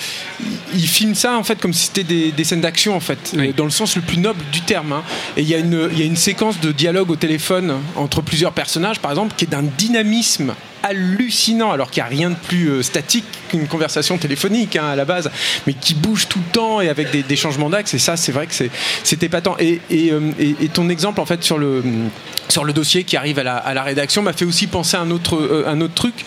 il 0.73 0.87
il 0.87 0.87
filme 0.87 1.15
ça 1.15 1.37
en 1.37 1.43
fait 1.43 1.59
comme 1.59 1.73
si 1.73 1.87
c'était 1.87 2.03
des, 2.03 2.31
des 2.31 2.43
scènes 2.43 2.61
d'action 2.61 2.95
en 2.95 2.99
fait, 3.01 3.33
Oui. 3.37 3.53
dans 3.55 3.65
le 3.65 3.69
sens 3.71 3.95
le 3.97 4.01
plus 4.01 4.17
noble 4.19 4.39
du 4.53 4.61
terme. 4.61 4.93
hein. 4.93 5.03
Et 5.35 5.41
il 5.41 5.47
y 5.49 5.53
a 5.53 5.57
une, 5.57 5.89
il 5.91 5.99
y 5.99 6.01
a 6.01 6.05
une 6.05 6.15
séquence 6.15 6.59
de 6.61 6.71
dialogue 6.71 7.09
au 7.11 7.15
téléphone 7.17 7.73
entre 7.95 8.21
plusieurs 8.21 8.53
personnages, 8.53 8.99
par 8.99 9.11
exemple, 9.11 9.33
qui 9.35 9.45
est 9.45 9.49
d'un 9.49 9.63
dynamisme 9.63 10.53
hallucinant, 10.84 11.72
alors 11.72 11.91
qu'il 11.91 12.03
n'y 12.03 12.07
a 12.07 12.10
rien 12.10 12.29
de 12.29 12.36
plus 12.36 12.67
euh, 12.67 12.84
statique 12.84 13.25
qu'une 13.47 13.67
conversation 13.67 14.17
téléphonique 14.17 14.75
hein, 14.75 14.87
à 14.87 14.95
la 14.95 15.05
base, 15.05 15.29
mais 15.65 15.73
qui 15.73 15.93
bouge 15.93 16.27
tout 16.27 16.39
le 16.39 16.51
temps 16.51 16.81
et 16.81 16.89
avec 16.89 17.11
des, 17.11 17.23
des 17.23 17.35
changements 17.35 17.69
d'axe. 17.69 17.93
Et 17.93 17.99
ça, 17.99 18.17
c'est 18.17 18.31
vrai 18.31 18.47
que 18.47 18.53
c'est 19.03 19.23
épatant. 19.23 19.55
Et, 19.59 19.81
et, 19.89 20.11
euh, 20.11 20.19
et- 20.39 20.55
et 20.61 20.67
ton 20.69 20.89
exemple, 20.89 21.19
en 21.21 21.25
fait, 21.25 21.43
sur 21.43 21.57
le, 21.57 21.83
sur 22.49 22.63
le 22.63 22.73
dossier 22.73 23.03
qui 23.03 23.17
arrive 23.17 23.39
à 23.39 23.43
la, 23.43 23.55
à 23.57 23.73
la 23.73 23.83
rédaction 23.83 24.21
m'a 24.21 24.33
fait 24.33 24.45
aussi 24.45 24.67
penser 24.67 24.95
à 24.97 25.01
un 25.01 25.11
autre, 25.11 25.35
euh, 25.35 25.63
un 25.67 25.81
autre 25.81 25.93
truc 25.93 26.25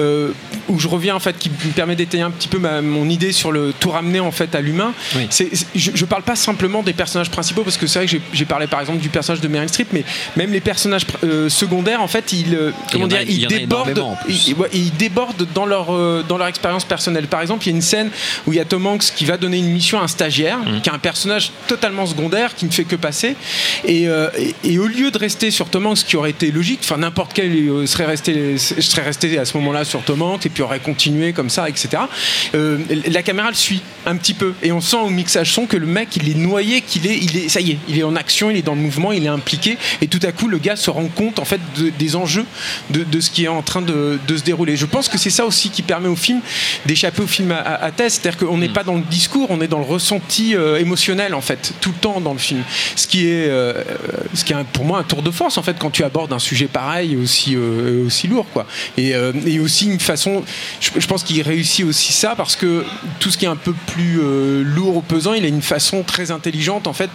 euh, 0.00 0.30
où 0.68 0.78
je 0.78 0.88
reviens, 0.88 1.14
en 1.14 1.20
fait, 1.20 1.36
qui 1.38 1.50
me 1.50 1.72
permet 1.72 1.96
d'étayer 1.96 2.22
un 2.22 2.30
petit 2.30 2.48
peu 2.48 2.58
ma- 2.58 2.80
mon 2.82 3.08
idée 3.08 3.32
sur 3.32 3.52
le 3.52 3.72
tout 3.78 3.90
ramener, 3.90 4.20
en 4.20 4.32
fait, 4.32 4.54
à 4.54 4.60
l'humain. 4.60 4.92
Oui. 5.16 5.26
Je, 5.74 5.90
je 5.94 6.04
parle 6.04 6.22
pas 6.22 6.36
simplement 6.36 6.82
des 6.82 6.92
personnages 6.92 7.30
principaux, 7.30 7.62
parce 7.62 7.76
que 7.76 7.86
c'est 7.86 7.98
vrai 8.00 8.06
que 8.08 8.16
j'ai- 8.32 8.44
parlé, 8.44 8.66
par 8.66 8.80
exemple, 8.80 8.98
du 8.98 9.08
personnage 9.08 9.40
de 9.40 9.48
Meryl 9.48 9.68
Streep, 9.68 9.88
mais 9.92 10.04
même 10.36 10.52
les 10.52 10.60
personnages 10.60 11.06
euh, 11.24 11.48
secondaires, 11.48 12.02
en 12.02 12.08
fait, 12.08 12.32
ils, 12.32 12.56
comment 12.92 13.06
dire, 13.06 13.18
ils 13.34 13.46
débordent, 13.60 13.88
ils- 14.28 14.54
ouais, 14.54 14.68
ils 14.72 14.92
débordent 14.96 15.46
dans 15.54 15.64
leur, 15.64 15.86
dans 16.24 16.36
leur 16.38 16.46
expérience 16.48 16.61
personnelle. 16.86 17.26
Par 17.26 17.40
exemple, 17.42 17.64
il 17.66 17.70
y 17.70 17.72
a 17.72 17.76
une 17.76 17.82
scène 17.82 18.10
où 18.46 18.52
il 18.52 18.56
y 18.56 18.60
a 18.60 18.64
Tom 18.64 18.86
Hanks 18.86 19.12
qui 19.14 19.24
va 19.24 19.36
donner 19.36 19.58
une 19.58 19.70
mission 19.70 19.98
à 20.00 20.04
un 20.04 20.08
stagiaire, 20.08 20.58
Mmh. 20.58 20.80
qui 20.82 20.88
est 20.88 20.92
un 20.92 20.98
personnage 20.98 21.52
totalement 21.66 22.06
secondaire, 22.06 22.54
qui 22.54 22.64
ne 22.66 22.70
fait 22.70 22.84
que 22.84 22.96
passer. 22.96 23.36
Et, 23.84 24.08
euh, 24.08 24.28
et, 24.38 24.54
et 24.72 24.78
au 24.78 24.86
lieu 24.86 25.10
de 25.10 25.18
rester 25.18 25.50
sur 25.50 25.68
Tom 25.68 25.86
Hanks, 25.86 26.04
qui 26.06 26.16
aurait 26.16 26.30
été 26.30 26.50
logique, 26.50 26.80
enfin 26.82 26.96
n'importe 26.98 27.32
quel 27.34 27.52
serait 27.86 28.04
resté, 28.06 28.58
serait 28.58 29.02
resté 29.02 29.38
à 29.38 29.44
ce 29.44 29.56
moment-là 29.58 29.84
sur 29.84 30.02
Tom 30.02 30.22
Hanks 30.22 30.46
et 30.46 30.48
puis 30.48 30.62
aurait 30.62 30.80
continué 30.80 31.32
comme 31.32 31.50
ça, 31.50 31.68
etc. 31.68 32.02
euh, 32.54 32.78
la 33.06 33.22
caméra 33.22 33.48
le 33.48 33.54
suit 33.54 33.82
un 34.06 34.16
petit 34.16 34.34
peu 34.34 34.54
et 34.62 34.72
on 34.72 34.80
sent 34.80 34.96
au 34.96 35.08
mixage 35.10 35.52
son 35.52 35.66
que 35.66 35.76
le 35.76 35.86
mec 35.86 36.16
il 36.16 36.28
est 36.30 36.34
noyé, 36.34 36.80
qu'il 36.80 37.06
est, 37.06 37.16
il 37.18 37.36
est, 37.36 37.48
ça 37.48 37.60
y 37.60 37.72
est, 37.72 37.78
il 37.88 37.98
est 37.98 38.02
en 38.02 38.16
action, 38.16 38.50
il 38.50 38.56
est 38.56 38.62
dans 38.62 38.74
le 38.74 38.80
mouvement, 38.80 39.12
il 39.12 39.24
est 39.24 39.28
impliqué 39.28 39.76
et 40.00 40.06
tout 40.08 40.20
à 40.22 40.32
coup 40.32 40.48
le 40.48 40.58
gars 40.58 40.76
se 40.76 40.90
rend 40.90 41.06
compte 41.08 41.38
en 41.38 41.44
fait 41.44 41.60
de- 41.76 41.90
des 41.90 42.16
enjeux 42.16 42.44
de, 42.90 43.04
de 43.04 43.20
ce 43.20 43.30
qui 43.30 43.44
est 43.44 43.48
en 43.48 43.62
train 43.62 43.82
de, 43.82 44.18
de 44.26 44.36
se 44.36 44.42
dérouler. 44.42 44.76
Je 44.76 44.86
pense 44.86 45.08
que 45.08 45.18
c'est 45.18 45.30
ça 45.30 45.44
aussi 45.46 45.70
qui 45.70 45.82
permet 45.82 46.08
au 46.08 46.16
film 46.16 46.40
d'échapper 46.86 47.22
au 47.22 47.26
film 47.26 47.52
à, 47.52 47.58
à, 47.58 47.84
à 47.84 47.90
thèse, 47.90 48.14
c'est-à-dire 48.14 48.46
qu'on 48.46 48.58
n'est 48.58 48.68
pas 48.68 48.84
dans 48.84 48.94
le 48.94 49.02
discours, 49.02 49.48
on 49.50 49.60
est 49.60 49.68
dans 49.68 49.78
le 49.78 49.84
ressenti 49.84 50.54
euh, 50.54 50.78
émotionnel 50.78 51.34
en 51.34 51.40
fait, 51.40 51.72
tout 51.80 51.90
le 51.90 51.96
temps 51.96 52.20
dans 52.20 52.32
le 52.32 52.38
film. 52.38 52.62
Ce 52.96 53.06
qui 53.06 53.26
est, 53.26 53.48
euh, 53.48 53.82
ce 54.34 54.44
qui 54.44 54.52
est 54.52 54.56
pour 54.72 54.84
moi 54.84 54.98
un 54.98 55.02
tour 55.02 55.22
de 55.22 55.30
force 55.30 55.58
en 55.58 55.62
fait 55.62 55.76
quand 55.78 55.90
tu 55.90 56.04
abordes 56.04 56.32
un 56.32 56.38
sujet 56.38 56.66
pareil 56.66 57.16
aussi 57.16 57.54
euh, 57.56 58.06
aussi 58.06 58.28
lourd 58.28 58.46
quoi. 58.52 58.66
Et, 58.96 59.12
et 59.46 59.60
aussi 59.60 59.86
une 59.86 60.00
façon, 60.00 60.42
je, 60.80 60.90
je 60.98 61.06
pense 61.06 61.22
qu'il 61.22 61.40
réussit 61.42 61.84
aussi 61.84 62.12
ça 62.12 62.34
parce 62.36 62.56
que 62.56 62.84
tout 63.20 63.30
ce 63.30 63.38
qui 63.38 63.44
est 63.44 63.48
un 63.48 63.56
peu 63.56 63.74
plus 63.86 64.20
lourd 64.62 64.96
ou 64.96 65.00
pesant, 65.02 65.34
il 65.34 65.44
a 65.44 65.48
une 65.48 65.62
façon 65.62 66.02
très 66.02 66.30
intelligente 66.30 66.86
en 66.86 66.92
fait, 66.92 67.10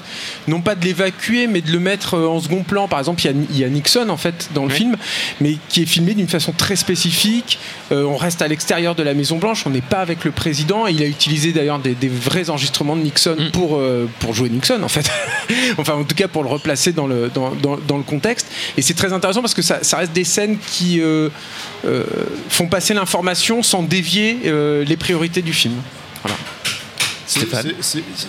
non 0.48 0.62
pas 0.62 0.76
de 0.76 0.86
l'évacuer 0.86 1.48
mais 1.48 1.62
de 1.62 1.72
le 1.72 1.80
mettre 1.80 2.18
en 2.18 2.40
second 2.40 2.64
plan. 2.64 2.88
Par 2.88 3.00
exemple, 3.00 3.22
il 3.24 3.26
y 3.26 3.30
a, 3.30 3.34
il 3.52 3.60
y 3.60 3.64
a 3.64 3.70
Nixon 3.70 4.10
en 4.10 4.18
fait 4.18 4.50
dans 4.54 4.64
le 4.64 4.70
film, 4.70 4.96
mais 5.42 5.58
qui 5.70 5.84
est 5.84 5.86
filmé 5.86 6.14
d'une 6.14 6.28
façon 6.28 6.52
très 6.52 6.76
spécifique. 6.76 7.60
On 7.92 8.16
reste 8.16 8.42
à 8.42 8.48
l'extérieur 8.48 8.96
de 8.96 9.04
la 9.04 9.14
Maison 9.14 9.27
Blanche, 9.36 9.64
on 9.66 9.70
n'est 9.70 9.82
pas 9.82 9.98
avec 10.00 10.24
le 10.24 10.32
président. 10.32 10.88
Il 10.88 11.04
a 11.04 11.06
utilisé 11.06 11.52
d'ailleurs 11.52 11.80
des, 11.80 11.94
des 11.94 12.08
vrais 12.08 12.50
enregistrements 12.50 12.96
de 12.96 13.02
Nixon 13.02 13.36
Mm. 13.38 13.52
pour 13.52 13.76
euh, 13.78 14.08
pour 14.20 14.34
jouer 14.34 14.48
Nixon 14.50 14.80
en 14.82 14.88
fait. 14.88 15.12
enfin, 15.78 15.94
en 15.96 16.06
tout 16.06 16.16
cas 16.16 16.30
pour 16.30 16.44
le 16.44 16.50
replacer 16.50 16.94
dans 16.94 17.06
le 17.08 17.30
dans, 17.34 17.52
dans- 17.52 17.78
dans 17.86 17.98
le 17.98 18.04
contexte. 18.04 18.48
Et 18.78 18.82
c'est 18.82 18.94
très 18.94 19.12
intéressant 19.12 19.42
parce 19.42 19.54
que 19.54 19.62
ça, 19.62 19.84
ça 19.84 19.98
reste 19.98 20.14
des 20.14 20.24
scènes 20.24 20.58
qui 20.72 21.02
euh, 21.02 21.28
euh, 21.86 22.04
font 22.50 22.68
passer 22.68 22.94
l'information 22.94 23.62
sans 23.62 23.84
dévier 23.84 24.38
les 24.86 24.98
priorités 24.98 25.42
du 25.42 25.52
film. 25.54 25.74
Voilà. 26.24 26.38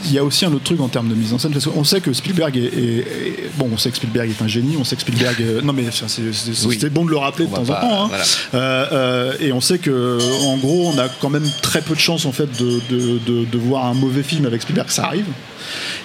Il 0.04 0.12
y 0.12 0.18
a 0.18 0.24
aussi 0.24 0.44
un 0.44 0.52
autre 0.52 0.64
truc 0.64 0.80
en 0.80 0.88
termes 0.88 1.08
de 1.08 1.14
mise 1.14 1.32
en 1.32 1.38
scène, 1.38 1.52
parce 1.52 1.66
qu'on 1.66 1.84
sait 1.84 2.00
que 2.00 2.12
Spielberg 2.12 2.56
est, 2.56 2.60
est- 2.60 2.98
est- 2.98 3.50
bon, 3.56 3.68
on 3.72 3.78
sait 3.78 3.90
que 3.90 3.96
Spielberg 3.96 4.28
est 4.30 4.42
un 4.42 4.48
génie, 4.48 4.76
on 4.78 4.84
sait 4.84 4.96
que 4.96 5.02
Spielberg, 5.02 5.40
est- 5.40 5.62
non 5.64 5.72
mais 5.72 5.84
c'est 5.90 6.66
Oui. 6.66 6.78
bon 6.90 7.04
de 7.04 7.10
le 7.10 7.16
rappeler 7.16 7.46
de 7.46 7.50
On 7.52 7.56
temps 7.56 7.62
en 7.62 7.80
temps, 7.80 8.04
hein. 8.04 8.08
voilà. 8.08 8.24
Euh, 8.54 8.86
euh, 8.92 9.32
et 9.40 9.52
on 9.52 9.60
sait 9.60 9.78
que 9.78 10.18
en 10.46 10.56
gros, 10.58 10.92
on 10.94 10.98
a 10.98 11.08
quand 11.20 11.30
même 11.30 11.48
très 11.62 11.80
peu 11.80 11.94
de 11.94 12.00
chances 12.00 12.26
en 12.26 12.32
fait 12.32 12.48
de, 12.58 12.80
de- 12.90 13.18
de- 13.26 13.44
de 13.44 13.58
voir 13.58 13.86
un 13.86 13.94
mauvais 13.94 14.22
film 14.22 14.46
avec 14.46 14.62
Spielberg, 14.62 14.88
ça 14.90 15.04
arrive. 15.04 15.26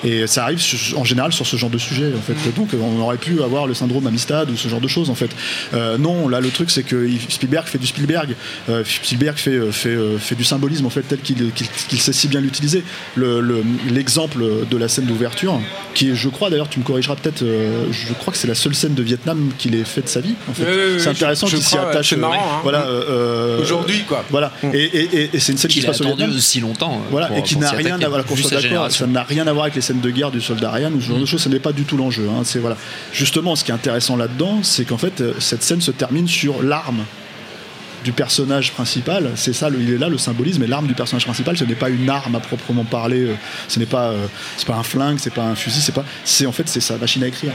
Et 0.04 0.28
ça 0.28 0.44
arrive 0.44 0.60
en 0.98 1.06
général 1.06 1.32
sur 1.32 1.48
ce 1.48 1.56
genre 1.56 1.70
de 1.70 1.78
sujet 1.78 2.12
en 2.18 2.22
fait. 2.22 2.36
Donc 2.56 2.70
on 2.74 3.00
aurait 3.02 3.18
pu 3.18 3.42
avoir 3.42 3.66
le 3.66 3.74
syndrome 3.74 4.06
Amistad 4.08 4.50
ou 4.50 4.58
ce 4.58 4.68
genre 4.68 4.82
de 4.82 4.88
choses 4.90 5.10
en 5.10 5.16
fait. 5.16 5.30
Euh, 5.74 5.98
non, 5.98 6.28
là 6.28 6.42
le 6.42 6.50
truc 6.50 6.70
c'est 6.70 6.84
que 6.84 7.08
Spielberg 7.30 7.66
fait 7.68 7.78
du 7.78 7.88
Spielberg. 7.88 8.36
Euh, 8.70 8.84
Spielberg 8.84 9.38
fait, 9.38 9.52
euh, 9.52 9.72
fait, 9.72 9.90
euh, 9.90 10.18
fait 10.18 10.36
du 10.36 10.44
symbolisme 10.44 10.86
en 10.86 10.90
fait 10.90 11.04
tel 11.04 11.20
qu'il 11.20 12.02
sait 12.02 12.12
si 12.14 12.28
bien 12.28 12.42
l'utiliser. 12.42 12.83
Le- 13.16 13.42
le- 13.42 13.64
L'exemple 13.92 14.44
de 14.70 14.78
la 14.78 14.88
scène 14.88 15.06
d'ouverture, 15.06 15.60
qui 15.94 16.10
est, 16.10 16.16
je 16.16 16.30
crois 16.30 16.50
d'ailleurs, 16.50 16.70
tu 16.70 16.80
me 16.80 16.84
corrigeras 16.84 17.16
peut-être, 17.16 17.44
euh, 17.44 17.86
je 17.92 18.14
crois 18.14 18.32
que 18.34 18.38
c'est 18.40 18.48
la 18.48 18.56
seule 18.56 18.74
scène 18.76 18.94
de 18.94 19.04
Vietnam 19.04 19.52
qu'il 19.58 19.76
ait 19.76 19.84
fait 19.84 20.02
de 20.02 20.08
sa 20.08 20.20
vie. 20.22 20.36
En 20.50 20.54
fait. 20.54 20.64
Oui, 20.64 20.70
oui, 20.72 20.82
oui, 20.96 21.00
c'est 21.00 21.10
intéressant 21.10 21.48
qu'il 21.48 21.62
s'y 21.62 21.78
attache. 21.78 22.10
c'est 22.10 22.16
euh, 22.16 22.20
marrant, 22.20 22.34
hein. 22.36 22.60
Voilà. 22.64 22.86
euh, 22.88 23.04
euh, 23.10 23.62
Aujourd'hui, 23.62 24.04
quoi. 24.08 24.24
Voilà. 24.30 24.52
Et, 24.74 24.78
et- 24.78 25.10
et- 25.24 25.30
et 25.34 25.40
c'est 25.40 25.52
une 25.52 25.58
scène 25.58 25.70
qui 25.72 25.82
se 25.82 25.86
a 25.86 25.90
passe 25.92 26.02
au 26.02 26.06
Vietnam. 26.06 26.32
si 26.40 26.60
longtemps. 26.60 26.94
euh, 26.96 27.08
Voilà, 27.12 27.28
pour- 27.28 27.38
et 27.38 27.44
qui 27.44 27.58
n'a 27.58 27.72
rien 27.72 27.96
à 28.02 28.10
voir, 28.10 28.24
ça 28.92 29.08
n'a 29.08 29.24
rien 29.24 29.48
à 29.48 29.54
voir 29.54 29.64
avec 29.66 29.76
les 29.76 29.82
scènes 29.82 30.02
de 30.02 30.10
guerre 30.10 30.32
du 30.32 30.42
soldat 30.42 30.72
Ryan 30.72 30.92
ou 30.96 31.02
ce 31.02 31.08
genre 31.08 31.20
de 31.20 31.26
choses, 31.26 31.42
ce 31.42 31.50
n'est 31.50 31.60
pas 31.60 31.72
du 31.74 31.84
tout 31.84 31.98
l'enjeu. 31.98 32.28
hein, 32.30 32.42
c'est 32.44 32.60
voilà. 32.60 32.78
Justement, 33.12 33.56
ce 33.56 33.64
qui 33.64 33.72
est 33.72 33.74
intéressant 33.74 34.16
là-dedans, 34.16 34.60
c'est 34.64 34.86
qu'en 34.86 34.98
fait, 34.98 35.24
cette 35.40 35.64
scène 35.64 35.82
se 35.82 35.92
termine 35.92 36.28
sur 36.28 36.64
l'arme 36.64 37.04
du 38.04 38.12
personnage 38.12 38.72
principal, 38.74 39.32
c'est 39.36 39.54
ça, 39.54 39.70
il 39.78 39.94
est 39.94 39.98
là 39.98 40.10
le 40.10 40.18
symbolisme, 40.18 40.62
et 40.64 40.68
l'arme 40.68 40.88
du 40.88 40.94
personnage 40.94 41.24
principal, 41.26 41.58
ce 41.58 41.64
n'est 41.64 41.76
pas 41.76 41.90
une 41.90 42.10
arme 42.10 42.36
à 42.36 42.40
proprement 42.40 42.84
parler, 42.84 43.22
euh, 43.22 43.34
ce 43.68 43.80
n'est 43.80 43.86
pas, 43.86 44.10
euh, 44.10 44.26
c'est 44.58 44.68
pas 44.68 44.76
un 44.76 44.84
flingue, 44.84 45.18
c'est 45.20 45.34
pas 45.34 45.44
un 45.46 45.56
fusil, 45.56 45.82
c'est 45.82 45.94
pas, 45.94 46.06
c'est 46.26 46.46
en 46.46 46.52
fait 46.52 46.68
c'est 46.68 46.80
sa 46.82 46.98
machine 46.98 47.24
à 47.24 47.28
écrire. 47.28 47.52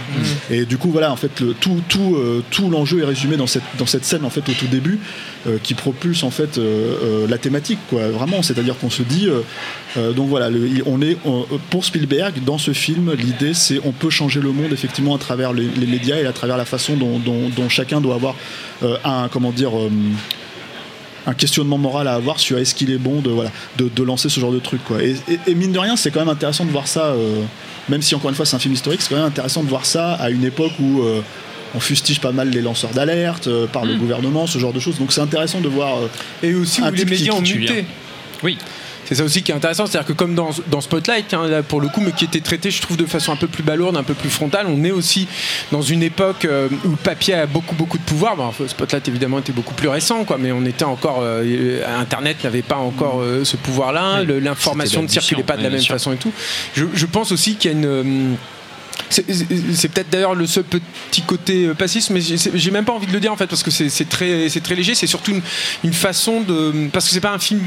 Et 0.50 0.64
du 0.64 0.78
coup 0.78 0.90
voilà, 0.90 1.12
en 1.12 1.16
fait 1.16 1.40
le, 1.40 1.54
tout, 1.54 1.80
tout, 1.88 2.16
euh, 2.16 2.42
tout 2.50 2.70
l'enjeu 2.70 3.00
est 3.02 3.04
résumé 3.04 3.36
dans 3.36 3.46
cette, 3.46 3.62
dans 3.78 3.86
cette 3.86 4.04
scène 4.04 4.24
en 4.24 4.30
fait 4.30 4.48
au 4.48 4.52
tout 4.52 4.66
début, 4.66 4.98
euh, 5.46 5.58
qui 5.62 5.74
propulse 5.74 6.22
en 6.22 6.30
fait 6.30 6.58
euh, 6.58 7.26
la 7.28 7.38
thématique 7.38 7.78
quoi, 7.90 8.08
vraiment, 8.08 8.42
c'est-à-dire 8.42 8.76
qu'on 8.78 8.90
se 8.90 9.02
dit, 9.02 9.28
donc 10.16 10.28
voilà, 10.28 10.50
le- 10.50 10.82
on 10.86 11.00
est 11.02 11.16
on- 11.24 11.44
pour 11.70 11.84
Spielberg 11.84 12.42
dans 12.44 12.58
ce 12.58 12.72
film, 12.72 13.12
l'idée 13.14 13.54
c'est 13.54 13.80
on 13.84 13.92
peut 13.92 14.10
changer 14.10 14.40
le 14.40 14.52
monde 14.52 14.72
effectivement 14.72 15.14
à 15.14 15.18
travers 15.18 15.52
les, 15.52 15.66
les 15.76 15.86
médias 15.86 16.16
et 16.16 16.26
à 16.26 16.32
travers 16.32 16.56
la 16.56 16.64
façon 16.64 16.96
dont, 16.96 17.18
dont- 17.18 17.48
dont 17.48 17.68
chacun 17.68 18.00
doit 18.00 18.14
avoir 18.14 18.34
un 19.04 19.28
comment 19.28 19.50
dire 19.52 19.72
un 21.28 21.34
questionnement 21.34 21.78
moral 21.78 22.08
à 22.08 22.14
avoir 22.14 22.40
sur 22.40 22.58
est-ce 22.58 22.74
qu'il 22.74 22.90
est 22.90 22.98
bon 22.98 23.20
de, 23.20 23.30
voilà, 23.30 23.50
de, 23.76 23.88
de 23.94 24.02
lancer 24.02 24.28
ce 24.28 24.40
genre 24.40 24.50
de 24.52 24.58
truc. 24.58 24.82
Quoi. 24.84 25.02
Et, 25.02 25.14
et- 25.28 25.38
et 25.46 25.54
mine 25.54 25.72
de 25.72 25.78
rien, 25.78 25.94
c'est 25.94 26.10
quand 26.10 26.20
même 26.20 26.28
intéressant 26.28 26.64
de 26.64 26.70
voir 26.70 26.88
ça, 26.88 27.04
euh, 27.06 27.42
même 27.88 28.02
si 28.02 28.14
encore 28.14 28.30
une 28.30 28.36
fois 28.36 28.46
c'est 28.46 28.56
un 28.56 28.58
film 28.58 28.74
historique, 28.74 29.02
c'est 29.02 29.10
quand 29.10 29.16
même 29.16 29.24
intéressant 29.26 29.62
de 29.62 29.68
voir 29.68 29.84
ça 29.86 30.14
à 30.14 30.30
une 30.30 30.44
époque 30.44 30.72
où 30.80 31.02
euh, 31.02 31.20
on 31.74 31.80
fustige 31.80 32.18
pas 32.20 32.32
mal 32.32 32.48
les 32.50 32.62
lanceurs 32.62 32.90
d'alerte 32.90 33.46
euh, 33.46 33.66
par 33.66 33.84
le 33.84 33.94
gouvernement, 33.96 34.46
ce 34.46 34.58
genre 34.58 34.72
de 34.72 34.80
choses. 34.80 34.98
Donc 34.98 35.12
c'est 35.12 35.20
intéressant 35.20 35.60
de 35.60 35.68
voir. 35.68 35.98
euh, 35.98 36.08
Et 36.42 36.54
aussi 36.54 36.80
Un 36.82 36.90
où 36.90 36.94
les 36.94 37.04
médias 37.04 37.32
ont 37.34 37.42
muté. 37.42 37.84
Oui. 38.42 38.56
C'est 39.08 39.14
ça 39.14 39.24
aussi 39.24 39.42
qui 39.42 39.52
est 39.52 39.54
intéressant, 39.54 39.86
c'est-à-dire 39.86 40.06
que 40.08 40.12
comme 40.12 40.34
dans, 40.34 40.50
dans 40.70 40.82
Spotlight, 40.82 41.32
hein, 41.32 41.46
là, 41.48 41.62
pour 41.62 41.80
le 41.80 41.88
coup, 41.88 42.02
mais 42.02 42.12
qui 42.12 42.26
était 42.26 42.42
traité, 42.42 42.70
je 42.70 42.82
trouve, 42.82 42.98
de 42.98 43.06
façon 43.06 43.32
un 43.32 43.36
peu 43.36 43.46
plus 43.46 43.62
balourde, 43.62 43.96
un 43.96 44.02
peu 44.02 44.12
plus 44.12 44.28
frontale, 44.28 44.66
on 44.68 44.84
est 44.84 44.90
aussi 44.90 45.26
dans 45.72 45.80
une 45.80 46.02
époque 46.02 46.44
euh, 46.44 46.68
où 46.84 46.90
le 46.90 46.96
papier 46.96 47.32
a 47.32 47.46
beaucoup, 47.46 47.74
beaucoup 47.74 47.96
de 47.96 48.02
pouvoir. 48.02 48.36
Bon, 48.36 48.52
Spotlight, 48.66 49.08
évidemment, 49.08 49.38
était 49.38 49.52
beaucoup 49.54 49.72
plus 49.72 49.88
récent, 49.88 50.24
quoi, 50.24 50.36
mais 50.38 50.52
on 50.52 50.62
était 50.66 50.84
encore... 50.84 51.20
euh, 51.22 51.82
Internet 51.98 52.44
n'avait 52.44 52.60
pas 52.60 52.76
encore 52.76 53.22
euh, 53.22 53.44
ce 53.44 53.56
pouvoir-là, 53.56 54.20
Oui. 54.28 54.40
l'information 54.42 55.02
ne 55.02 55.08
circulait 55.08 55.42
pas 55.42 55.56
de 55.56 55.62
la 55.62 55.70
même 55.70 55.80
façon 55.80 56.12
et 56.12 56.16
tout. 56.16 56.32
Je, 56.74 56.84
je 56.92 57.06
pense 57.06 57.32
aussi 57.32 57.56
qu'il 57.56 57.70
y 57.70 57.74
a 57.74 57.78
une... 57.78 58.36
c'est 59.08 59.88
peut-être 59.88 60.10
d'ailleurs 60.10 60.34
le 60.34 60.46
seul 60.46 60.64
petit 60.64 61.22
côté 61.22 61.68
passiste, 61.78 62.10
mais 62.10 62.20
j'ai 62.20 62.70
même 62.70 62.84
pas 62.84 62.92
envie 62.92 63.06
de 63.06 63.12
le 63.12 63.20
dire 63.20 63.32
en 63.32 63.36
fait 63.38 63.46
parce 63.46 63.62
que 63.62 63.70
c'est 63.70 64.08
très, 64.08 64.48
très 64.48 64.74
léger. 64.74 64.94
C'est 64.94 65.06
surtout 65.06 65.30
une, 65.30 65.40
une 65.82 65.94
façon 65.94 66.42
de 66.42 66.88
parce 66.92 67.06
que 67.06 67.12
c'est 67.12 67.20
pas 67.22 67.32
un 67.32 67.38
film 67.38 67.62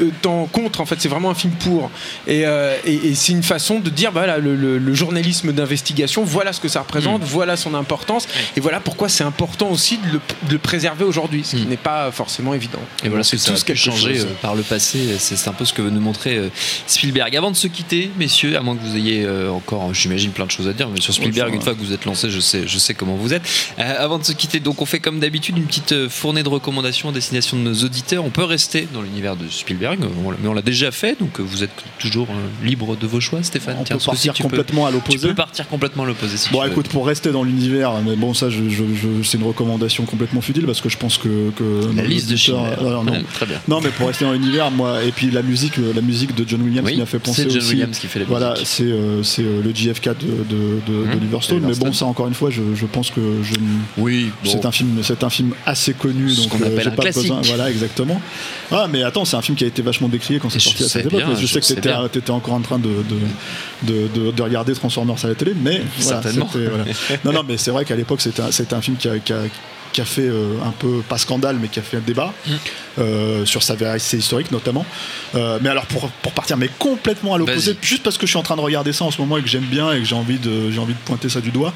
euh, 0.00 0.10
dans 0.22 0.46
contre 0.46 0.80
en 0.80 0.86
fait 0.86 1.00
c'est 1.00 1.08
vraiment 1.08 1.30
un 1.30 1.34
film 1.34 1.52
pour 1.54 1.90
et, 2.26 2.46
euh, 2.46 2.76
et- 2.84 3.08
et 3.08 3.14
c'est 3.14 3.32
une 3.32 3.42
façon 3.42 3.80
de 3.80 3.90
dire 3.90 4.12
bah, 4.12 4.20
voilà 4.22 4.38
le, 4.38 4.54
le- 4.56 4.78
le 4.78 4.94
journalisme 4.94 5.52
d'investigation 5.52 6.24
voilà 6.24 6.52
ce 6.52 6.60
que 6.60 6.68
ça 6.68 6.80
représente 6.80 7.22
Mm. 7.22 7.24
voilà 7.26 7.56
son 7.56 7.74
importance 7.74 8.26
et 8.56 8.60
voilà 8.60 8.80
pourquoi 8.80 9.08
c'est 9.08 9.24
important 9.24 9.68
aussi 9.70 9.98
de 9.98 10.12
le, 10.14 10.20
de 10.48 10.52
le 10.52 10.58
préserver 10.58 11.04
aujourd'hui 11.04 11.42
ce 11.44 11.56
qui 11.56 11.62
Mm. 11.66 11.68
n'est 11.70 11.76
pas 11.76 12.10
forcément 12.12 12.54
évident 12.54 12.78
Et 13.04 13.08
voilà 13.08 13.24
ce 13.24 13.36
c'est 13.36 13.50
a 13.50 13.52
tous 13.54 13.60
pu 13.60 13.66
quelque 13.66 13.76
changer 13.78 14.14
chose. 14.14 14.24
euh, 14.24 14.34
par 14.40 14.54
le 14.54 14.62
passé. 14.62 14.98
C'est 15.18 15.48
un 15.48 15.52
peu 15.52 15.64
ce 15.64 15.72
que 15.72 15.82
veut 15.82 15.90
nous 15.90 16.00
montrer 16.00 16.40
Spielberg. 16.86 17.34
Avant 17.36 17.50
de 17.50 17.56
se 17.56 17.66
quitter, 17.66 18.10
messieurs, 18.18 18.56
à 18.56 18.60
moins 18.62 18.76
que 18.76 18.82
vous 18.82 18.96
ayez 18.96 19.26
encore, 19.48 19.92
j'imagine, 19.94 20.30
plein 20.30 20.46
de 20.46 20.50
choses 20.50 20.68
à 20.68 20.72
dire, 20.72 20.88
mais 20.88 21.00
sur 21.00 21.12
Spielberg, 21.14 21.54
une 21.54 21.60
fois 21.62 21.74
que 21.74 21.80
vous 21.80 21.92
êtes 21.92 22.04
lancé, 22.04 22.30
je 22.30 22.40
sais, 22.40 22.66
je 22.66 22.78
sais 22.78 22.94
comment 22.94 23.16
vous 23.16 23.32
êtes. 23.34 23.42
Euh, 23.78 23.94
avant 24.04 24.18
de 24.18 24.24
se 24.24 24.32
quitter, 24.32 24.60
donc 24.60 24.80
on 24.82 24.86
fait 24.86 25.00
comme 25.00 25.20
d'habitude 25.20 25.56
une 25.58 25.64
petite 25.64 26.08
fournée 26.08 26.42
de 26.42 26.48
recommandations 26.48 27.08
à 27.08 27.12
destination 27.12 27.56
de 27.56 27.62
nos 27.62 27.74
auditeurs. 27.84 28.24
On 28.24 28.30
peut 28.30 28.44
rester 28.44 28.86
dans 28.92 29.02
l'univers 29.02 29.36
de 29.36 29.48
Spielberg, 29.48 29.81
on 29.90 30.30
mais 30.42 30.48
on 30.48 30.52
l'a 30.54 30.62
déjà 30.62 30.90
fait, 30.90 31.18
donc 31.18 31.38
euh, 31.40 31.42
vous 31.42 31.62
êtes 31.62 31.70
toujours 31.98 32.28
euh, 32.30 32.66
libre 32.66 32.96
de 32.96 33.06
vos 33.06 33.20
choix, 33.20 33.42
Stéphane. 33.42 33.76
on 33.80 33.84
Tiens, 33.84 33.96
peut 33.98 34.04
partir 34.04 34.32
tu 34.32 34.42
peux- 34.42 34.48
complètement 34.48 34.86
à 34.86 34.88
Tu 34.90 34.94
l'opposé. 34.94 35.28
peux 35.28 35.34
partir 35.34 35.68
complètement 35.68 36.02
à 36.04 36.06
l'opposé 36.06 36.36
si 36.36 36.50
Bon, 36.50 36.60
tu 36.60 36.66
veux. 36.66 36.72
écoute, 36.72 36.88
pour 36.88 37.06
rester 37.06 37.30
dans 37.32 37.44
l'univers, 37.44 37.92
mais 38.06 38.16
bon, 38.16 38.34
ça, 38.34 38.50
je, 38.50 38.68
je- 38.68 38.84
je- 38.94 39.22
c'est 39.24 39.38
une 39.38 39.44
recommandation 39.46 40.04
complètement 40.04 40.40
futile 40.40 40.64
parce 40.66 40.80
que 40.80 40.88
je 40.88 40.96
pense 40.98 41.18
que. 41.18 41.50
que 41.56 41.94
la 41.96 42.04
liste 42.04 42.30
de 42.30 42.36
Schindler. 42.36 42.74
alors, 42.80 43.04
non. 43.04 43.22
Très 43.34 43.46
bien. 43.46 43.60
Non, 43.68 43.80
mais 43.80 43.90
pour 43.90 44.06
rester 44.08 44.24
dans 44.24 44.32
l'univers, 44.32 44.70
moi, 44.70 45.02
et 45.04 45.12
puis 45.12 45.30
la 45.30 45.42
musique, 45.42 45.78
euh, 45.78 45.92
la 45.94 46.00
musique 46.02 46.34
de 46.34 46.44
John 46.48 46.62
Williams 46.62 46.86
Oui, 46.86 46.94
qui 46.94 47.00
m'a 47.00 47.06
fait 47.06 47.18
penser 47.18 47.42
c'est 47.44 47.50
John 47.50 47.58
aussi. 47.58 47.70
Williams 47.70 47.98
qui 47.98 48.06
fait 48.08 48.18
la 48.18 48.24
Voilà, 48.26 48.50
musique. 48.52 48.66
c'est 48.66 48.82
euh, 48.84 49.22
c'est, 49.22 49.42
euh, 49.42 49.62
le 49.62 49.74
JFK 49.74 50.10
de, 50.10 50.12
Mmh, 50.12 51.12
d'Oliver 51.12 51.38
Stone. 51.40 51.62
Mais 51.66 51.74
bon, 51.74 51.92
ça, 51.92 52.06
encore 52.06 52.26
une 52.28 52.34
fois, 52.34 52.50
je, 52.50 52.60
je 52.74 52.86
pense 52.86 53.10
que 53.10 53.20
je. 53.42 53.54
Oui, 53.96 54.30
C'est 54.44 54.66
un 54.66 54.72
film, 54.72 54.98
c'est 55.02 55.22
un 55.24 55.30
film 55.30 55.52
assez 55.64 55.94
connu, 55.94 56.28
Ce 56.30 56.42
donc 56.42 56.60
euh, 56.60 56.78
j'ai 56.80 56.88
un 56.88 56.90
pas 56.90 57.02
classique. 57.02 57.22
besoin. 57.22 57.40
Voilà, 57.44 57.70
exactement. 57.70 58.20
Ah, 58.70 58.86
mais 58.90 59.02
attends, 59.02 59.24
c'est 59.24 59.36
un 59.36 59.42
film 59.42 59.56
qui 59.56 59.64
a 59.64 59.66
été 59.68 59.71
vachement 59.80 60.08
décrié 60.08 60.38
quand 60.38 60.50
c'est 60.50 60.58
sorti 60.60 60.82
à 60.84 60.88
cette 60.88 61.06
époque. 61.06 61.20
bien, 61.20 61.34
je 61.40 61.46
sais 61.46 61.60
que 61.60 61.66
bien. 61.80 62.08
t'étais 62.08 62.30
encore 62.30 62.52
en 62.54 62.60
train 62.60 62.78
de, 62.78 62.88
de, 62.88 63.92
de, 63.94 64.08
de- 64.08 64.30
de 64.32 64.42
regarder 64.42 64.74
Transformers 64.74 65.24
à 65.24 65.28
la 65.28 65.34
télé, 65.34 65.54
mais 65.58 65.80
voilà, 66.00 66.20
voilà. 66.68 66.84
Non, 67.24 67.32
non, 67.32 67.44
mais 67.48 67.56
c'est 67.56 67.70
vrai 67.70 67.86
qu'à 67.86 67.96
l'époque, 67.96 68.20
c'était 68.20 68.42
un, 68.42 68.50
un 68.76 68.80
film 68.82 68.98
qui 68.98 69.08
a, 69.08 69.18
qui 69.18 69.32
a- 69.32 69.44
qui 69.92 70.00
a 70.00 70.06
fait 70.06 70.22
euh, 70.26 70.54
un 70.66 70.70
peu, 70.70 71.02
pas 71.06 71.18
scandale, 71.18 71.58
mais 71.60 71.68
qui 71.68 71.78
a 71.78 71.82
fait 71.82 71.98
un 71.98 72.00
débat 72.00 72.32
Mm. 72.46 72.52
Euh, 72.98 73.44
sur 73.46 73.62
sa 73.62 73.74
véracité 73.74 74.16
historique 74.18 74.50
notamment. 74.50 74.84
Euh, 75.34 75.58
mais 75.62 75.68
alors, 75.68 75.86
pour, 75.86 76.10
pour 76.10 76.32
partir, 76.32 76.56
mais 76.56 76.68
complètement 76.78 77.34
à 77.34 77.38
l'opposé, 77.38 77.76
juste 77.82 78.02
parce 78.02 78.18
que 78.18 78.26
je 78.26 78.30
suis 78.32 78.38
en 78.38 78.42
train 78.42 78.56
de 78.56 78.60
regarder 78.60 78.92
ça 78.92 79.04
en 79.04 79.10
ce 79.10 79.20
moment 79.20 79.36
et 79.38 79.42
que 79.42 79.48
j'aime 79.48 79.64
bien 79.64 79.92
et 79.92 79.98
que 80.00 80.04
j'ai 80.04 80.14
envie 80.14 80.38
de, 80.38 80.70
j'ai 80.70 80.78
envie 80.78 80.94
de 80.94 80.98
pointer 80.98 81.28
ça 81.28 81.40
du 81.40 81.50
doigt, 81.50 81.72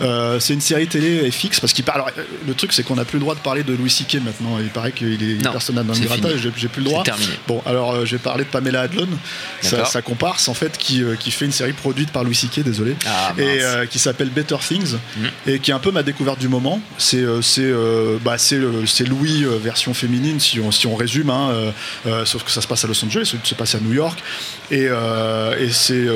euh, 0.00 0.38
c'est 0.40 0.54
une 0.54 0.60
série 0.60 0.86
télé 0.86 1.30
FX 1.30 1.60
parce 1.60 1.72
qu'il 1.72 1.84
parle. 1.84 2.00
alors, 2.02 2.10
le 2.46 2.54
truc, 2.54 2.72
c'est 2.72 2.82
qu'on 2.82 2.96
n'a 2.96 3.04
plus 3.04 3.16
le 3.18 3.20
droit 3.24 3.34
de 3.34 3.40
parler 3.40 3.62
de 3.64 3.72
Louis 3.74 3.90
C.K. 3.90 4.16
maintenant. 4.24 4.58
Il 4.60 4.68
paraît 4.68 4.92
qu'il 4.92 5.22
est 5.22 5.42
Non, 5.44 5.52
personnage 5.52 5.86
dans 5.86 5.94
le 5.94 6.00
fini. 6.00 6.52
j'ai 6.56 6.68
plus 6.68 6.82
le 6.82 6.88
droit. 6.88 7.02
Terminé. 7.02 7.32
Bon, 7.48 7.62
alors 7.66 8.06
j'ai 8.06 8.18
parlé 8.18 8.44
de 8.44 8.48
Pamela 8.50 8.82
Adlon, 8.82 9.08
sa, 9.60 9.84
sa 9.84 10.02
comparse 10.02 10.48
en 10.48 10.54
fait, 10.54 10.76
qui, 10.78 11.02
qui 11.18 11.30
fait 11.30 11.46
une 11.46 11.52
série 11.52 11.72
produite 11.72 12.10
par 12.10 12.24
Louis 12.24 12.34
C.K. 12.34 12.60
Désolé 12.60 12.94
Ah, 13.06 13.32
et 13.38 13.60
qui 13.88 13.98
s'appelle 13.98 14.30
Better 14.30 14.56
Things 14.66 14.96
Mhm. 15.16 15.30
et 15.46 15.58
qui 15.58 15.70
est 15.70 15.74
un 15.74 15.78
peu 15.78 15.90
ma 15.90 16.02
découverte 16.02 16.38
du 16.38 16.48
moment. 16.48 16.80
C'est 16.98 17.24
c'est 17.42 17.70
bah, 18.22 18.36
c'est 18.38 18.58
Louis 19.04 19.44
version 19.62 19.94
féminine 19.94 20.38
si 20.40 20.59
on, 20.60 20.70
si 20.70 20.86
on 20.86 20.94
résume, 20.96 21.30
hein, 21.30 21.50
euh, 21.52 21.70
euh, 22.06 22.24
sauf 22.24 22.44
que 22.44 22.50
ça 22.50 22.60
se 22.60 22.66
passe 22.66 22.84
à 22.84 22.88
Los 22.88 23.04
Angeles, 23.04 23.26
ça 23.32 23.36
se 23.42 23.54
passe 23.54 23.74
à 23.74 23.80
New 23.80 23.92
York 23.92 24.18
et, 24.70 24.86
euh, 24.88 25.56
et 25.58 25.70
c'est 25.70 26.06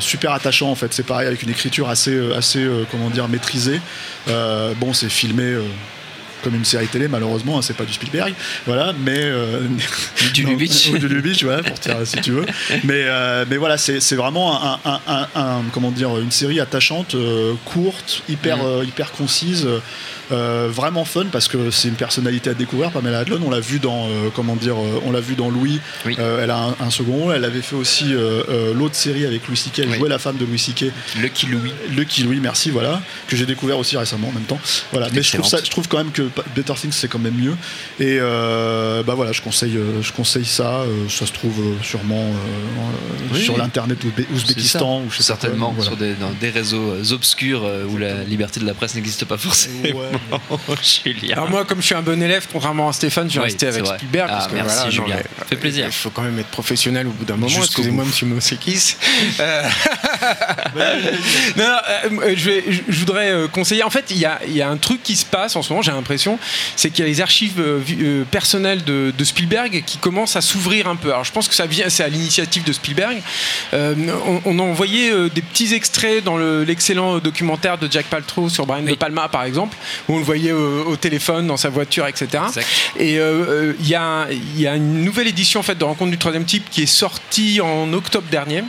super 0.00 0.32
attachant 0.32 0.70
en 0.70 0.74
fait. 0.74 0.92
C'est 0.92 1.06
pareil 1.06 1.26
avec 1.26 1.42
une 1.42 1.50
écriture 1.50 1.88
assez 1.88 2.18
assez 2.34 2.66
comment 2.90 3.10
dire 3.10 3.28
maîtrisée. 3.28 3.80
Bon, 4.26 4.92
c'est 4.92 5.08
filmé. 5.10 5.56
comme 6.42 6.54
une 6.54 6.64
série 6.64 6.86
télé, 6.86 7.06
malheureusement, 7.06 7.58
hein, 7.58 7.62
c'est 7.62 7.76
pas 7.76 7.84
du 7.84 7.92
Spielberg, 7.92 8.32
voilà, 8.66 8.94
mais 9.04 9.18
euh, 9.20 9.60
Du 10.32 10.44
Lubitsch. 10.46 10.88
ou 10.88 10.96
du 10.96 11.06
Lubitsch, 11.06 11.44
voilà, 11.44 11.62
pour 11.62 11.78
tirer 11.78 12.06
si 12.06 12.16
tu 12.22 12.30
veux. 12.30 12.46
Mais, 12.84 13.02
euh, 13.04 13.44
mais 13.46 13.58
voilà, 13.58 13.76
c'est 13.76 14.14
vraiment 14.16 14.58
un, 14.64 14.80
un- 14.86 15.00
un- 15.06 15.28
un- 15.34 15.62
comment 15.70 15.90
dire, 15.90 16.16
une 16.18 16.30
série 16.30 16.58
attachante, 16.58 17.14
euh, 17.14 17.52
courte, 17.66 18.22
hyper, 18.30 18.56
Mm. 18.56 18.84
hyper 18.84 19.12
concise, 19.12 19.68
euh, 20.32 20.68
vraiment 20.70 21.04
fun 21.04 21.26
parce 21.32 21.48
que 21.48 21.70
c'est 21.70 21.88
une 21.88 21.94
personnalité 21.94 22.50
à 22.50 22.54
découvrir. 22.54 22.90
Pamela 22.90 23.20
Adlon, 23.20 23.40
on 23.44 23.50
l'a 23.50 23.60
vu 23.60 23.78
dans, 23.78 24.06
euh, 24.08 24.28
comment 24.34 24.56
dire, 24.56 24.76
euh, 24.76 25.00
on 25.04 25.12
l'a 25.12 25.20
vu 25.20 25.34
dans 25.34 25.50
Louis. 25.50 25.80
Oui. 26.06 26.16
Euh, 26.18 26.42
elle 26.42 26.50
a 26.50 26.58
un, 26.58 26.76
un 26.80 26.90
second 26.90 27.12
rôle. 27.12 27.34
Elle 27.34 27.44
avait 27.44 27.62
fait 27.62 27.76
aussi 27.76 28.06
euh, 28.14 28.72
l'autre 28.74 28.94
série 28.94 29.24
avec 29.26 29.46
Louis 29.48 29.56
C.K. 29.56 29.80
Elle 29.80 29.88
Oui. 29.90 29.96
jouait 29.98 30.08
la 30.08 30.18
femme 30.18 30.36
de 30.36 30.44
Louis 30.44 30.58
C.K. 30.58 30.86
Lucky 31.20 31.46
Louis. 31.46 31.72
Lucky 31.96 32.22
Louis, 32.22 32.40
merci, 32.40 32.70
voilà, 32.70 33.00
que 33.28 33.36
j'ai 33.36 33.46
découvert 33.46 33.78
aussi 33.78 33.96
récemment 33.96 34.28
en 34.28 34.32
même 34.32 34.44
temps. 34.44 34.60
Voilà, 34.92 35.08
mais 35.12 35.22
je 35.22 35.32
trouve, 35.36 35.46
ça, 35.46 35.58
je 35.64 35.70
trouve 35.70 35.88
quand 35.88 35.98
même 35.98 36.12
que 36.12 36.22
Better 36.54 36.74
Things 36.74 36.92
c'est 36.92 37.08
quand 37.08 37.18
même 37.18 37.34
mieux. 37.34 37.56
Et 37.98 38.18
euh, 38.20 39.02
bah 39.02 39.14
voilà, 39.14 39.32
je 39.32 39.42
conseille, 39.42 39.78
je 40.02 40.12
conseille 40.12 40.44
ça. 40.44 40.84
ça 41.08 41.26
se 41.26 41.32
trouve 41.32 41.74
sûrement 41.82 42.26
Oui, 43.32 43.42
sur 43.42 43.56
l'internet 43.56 43.98
Ouzbé- 44.04 44.26
Ouzbékistan 44.34 45.02
ou 45.06 45.10
je 45.10 45.22
sais 45.22 45.32
quoi, 45.32 45.40
Certainement, 45.40 45.66
donc 45.68 45.76
voilà. 45.76 45.90
sur 45.90 45.96
des, 45.96 46.14
dans 46.14 46.30
des 46.40 46.50
réseaux 46.50 46.94
obscurs 47.12 47.62
où 47.88 47.96
la 47.96 48.24
liberté 48.24 48.60
de 48.60 48.66
la 48.66 48.74
presse 48.74 48.94
n'existe 48.94 49.24
pas 49.24 49.38
forcément. 49.38 49.82
Ouais. 49.82 49.92
Julien. 51.04 51.32
Alors 51.34 51.50
moi, 51.50 51.64
comme 51.64 51.80
je 51.80 51.86
suis 51.86 51.94
un 51.94 52.02
bon 52.02 52.22
élève, 52.22 52.46
contrairement 52.52 52.88
à 52.88 52.92
Stéphane, 52.92 53.28
je 53.28 53.34
vais 53.34 53.40
Oui, 53.40 53.44
rester 53.46 53.66
avec 53.66 53.84
vrai. 53.84 53.96
Spielberg. 53.96 54.28
Ah, 54.30 54.34
parce 54.36 54.48
que, 54.48 54.54
merci, 54.54 54.74
voilà, 54.76 54.90
Julien. 54.90 55.06
non, 55.08 55.14
mais, 55.16 55.22
Ça 55.38 55.44
fait 55.46 55.56
plaisir. 55.56 55.86
Il 55.86 55.92
faut 55.92 56.10
quand 56.10 56.22
même 56.22 56.38
être 56.38 56.48
professionnel 56.48 57.06
au 57.06 57.10
bout 57.10 57.24
d'un 57.24 57.36
moment. 57.36 57.58
Excusez-moi, 57.58 58.04
monsieur 58.04 58.26
Mosekis. 58.26 58.96
Euh, 59.40 59.68
non, 61.56 61.64
non, 61.64 61.76
euh, 62.22 62.34
je, 62.36 62.50
vais- 62.50 62.64
je- 62.68 62.80
je 62.88 62.98
voudrais 62.98 63.30
euh, 63.30 63.48
conseiller. 63.48 63.82
En 63.82 63.90
fait, 63.90 64.06
il 64.10 64.18
y 64.18 64.24
a, 64.26 64.40
il 64.46 64.54
y 64.56 64.62
a 64.62 64.68
un 64.68 64.76
truc 64.76 65.02
qui 65.02 65.16
se 65.16 65.24
passe 65.24 65.56
en 65.56 65.62
ce 65.62 65.70
moment, 65.72 65.82
j'ai 65.82 65.92
l'impression, 65.92 66.38
c'est 66.76 66.90
qu'il 66.90 67.04
y 67.04 67.08
a 67.08 67.10
les 67.10 67.20
archives 67.20 67.60
euh, 67.60 67.80
euh, 68.00 68.24
personnelles 68.30 68.84
de, 68.84 69.12
de 69.16 69.24
Spielberg 69.24 69.82
qui 69.86 69.98
commencent 69.98 70.36
à 70.36 70.40
s'ouvrir 70.40 70.88
un 70.88 70.96
peu. 70.96 71.08
Alors, 71.10 71.24
je 71.24 71.32
pense 71.32 71.48
que 71.48 71.54
ça 71.54 71.66
vient, 71.66 71.88
c'est 71.88 72.04
à 72.04 72.08
l'initiative 72.08 72.64
de 72.64 72.72
Spielberg. 72.72 73.22
Euh, 73.74 73.94
on, 74.26 74.40
on 74.44 74.58
a 74.58 74.62
envoyé 74.62 75.10
euh, 75.10 75.28
des 75.28 75.42
petits 75.42 75.74
extraits 75.74 76.22
dans 76.24 76.36
le- 76.36 76.64
l'excellent 76.64 77.18
documentaire 77.18 77.78
de 77.78 77.90
Jack 77.90 78.06
Paltrow 78.06 78.48
sur 78.48 78.66
Brian 78.66 78.82
De 78.82 78.94
Palma, 78.94 79.28
par 79.28 79.44
exemple, 79.44 79.76
où 80.08 80.14
on 80.14 80.18
le 80.18 80.24
voyait 80.24 80.52
euh, 80.52 80.82
au 80.86 80.96
téléphone, 80.96 81.46
dans 81.46 81.56
sa 81.56 81.68
voiture, 81.68 82.06
etc. 82.06 82.28
Exact. 82.48 82.66
Et 82.98 83.18
euh, 83.18 83.22
euh, 83.48 83.72
il 83.80 83.88
y, 83.88 83.94
a, 83.94 84.26
il 84.30 84.60
y 84.60 84.66
a 84.66 84.74
une 84.76 85.04
nouvelle 85.04 85.26
édition 85.28 85.60
en 85.60 85.62
fait, 85.62 85.76
de 85.78 85.84
Rencontre 85.84 86.10
du 86.10 86.18
troisième 86.18 86.44
type 86.44 86.68
qui 86.70 86.82
est 86.82 86.86
sortie 86.86 87.60
en 87.60 87.92
octobre 87.92 88.26
dernier. 88.30 88.62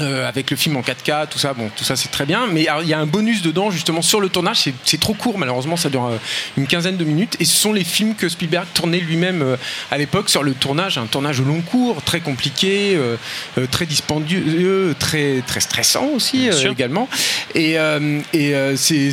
Euh, 0.00 0.26
avec 0.26 0.50
le 0.50 0.56
film 0.56 0.76
en 0.76 0.80
4K, 0.80 1.28
tout 1.28 1.38
ça, 1.38 1.52
bon, 1.52 1.70
tout 1.76 1.84
ça 1.84 1.96
c'est 1.96 2.10
très 2.10 2.24
bien, 2.24 2.46
mais 2.50 2.66
il 2.82 2.88
y 2.88 2.94
a 2.94 2.98
un 2.98 3.06
bonus 3.06 3.42
dedans 3.42 3.70
justement 3.70 4.00
sur 4.02 4.20
le 4.20 4.28
tournage, 4.30 4.70
c'est- 4.84 4.98
trop 5.00 5.12
court 5.14 5.38
malheureusement, 5.38 5.76
ça 5.76 5.90
dure 5.90 6.06
euh, 6.06 6.16
une 6.56 6.66
quinzaine 6.66 6.96
de 6.96 7.04
minutes, 7.04 7.36
et 7.40 7.44
ce 7.44 7.54
sont 7.54 7.72
les 7.72 7.84
films 7.84 8.14
que 8.14 8.28
Spielberg 8.28 8.66
tournait 8.72 9.00
lui-même 9.00 9.42
euh, 9.42 9.56
à 9.90 9.98
l'époque 9.98 10.30
sur 10.30 10.42
le 10.42 10.54
tournage, 10.54 10.96
un 10.96 11.06
tournage 11.06 11.40
au 11.40 11.44
long 11.44 11.60
cours, 11.60 12.02
très 12.02 12.20
compliqué, 12.20 12.94
euh, 12.96 13.16
euh, 13.58 13.66
très 13.70 13.84
dispendieux, 13.84 14.94
très, 14.98 15.42
très 15.46 15.60
stressant 15.60 16.06
aussi 16.14 16.48
également, 16.70 17.08
et, 17.54 17.78
euh, 17.78 18.20
et 18.32 18.54
euh, 18.54 18.76
c'est- 18.76 19.12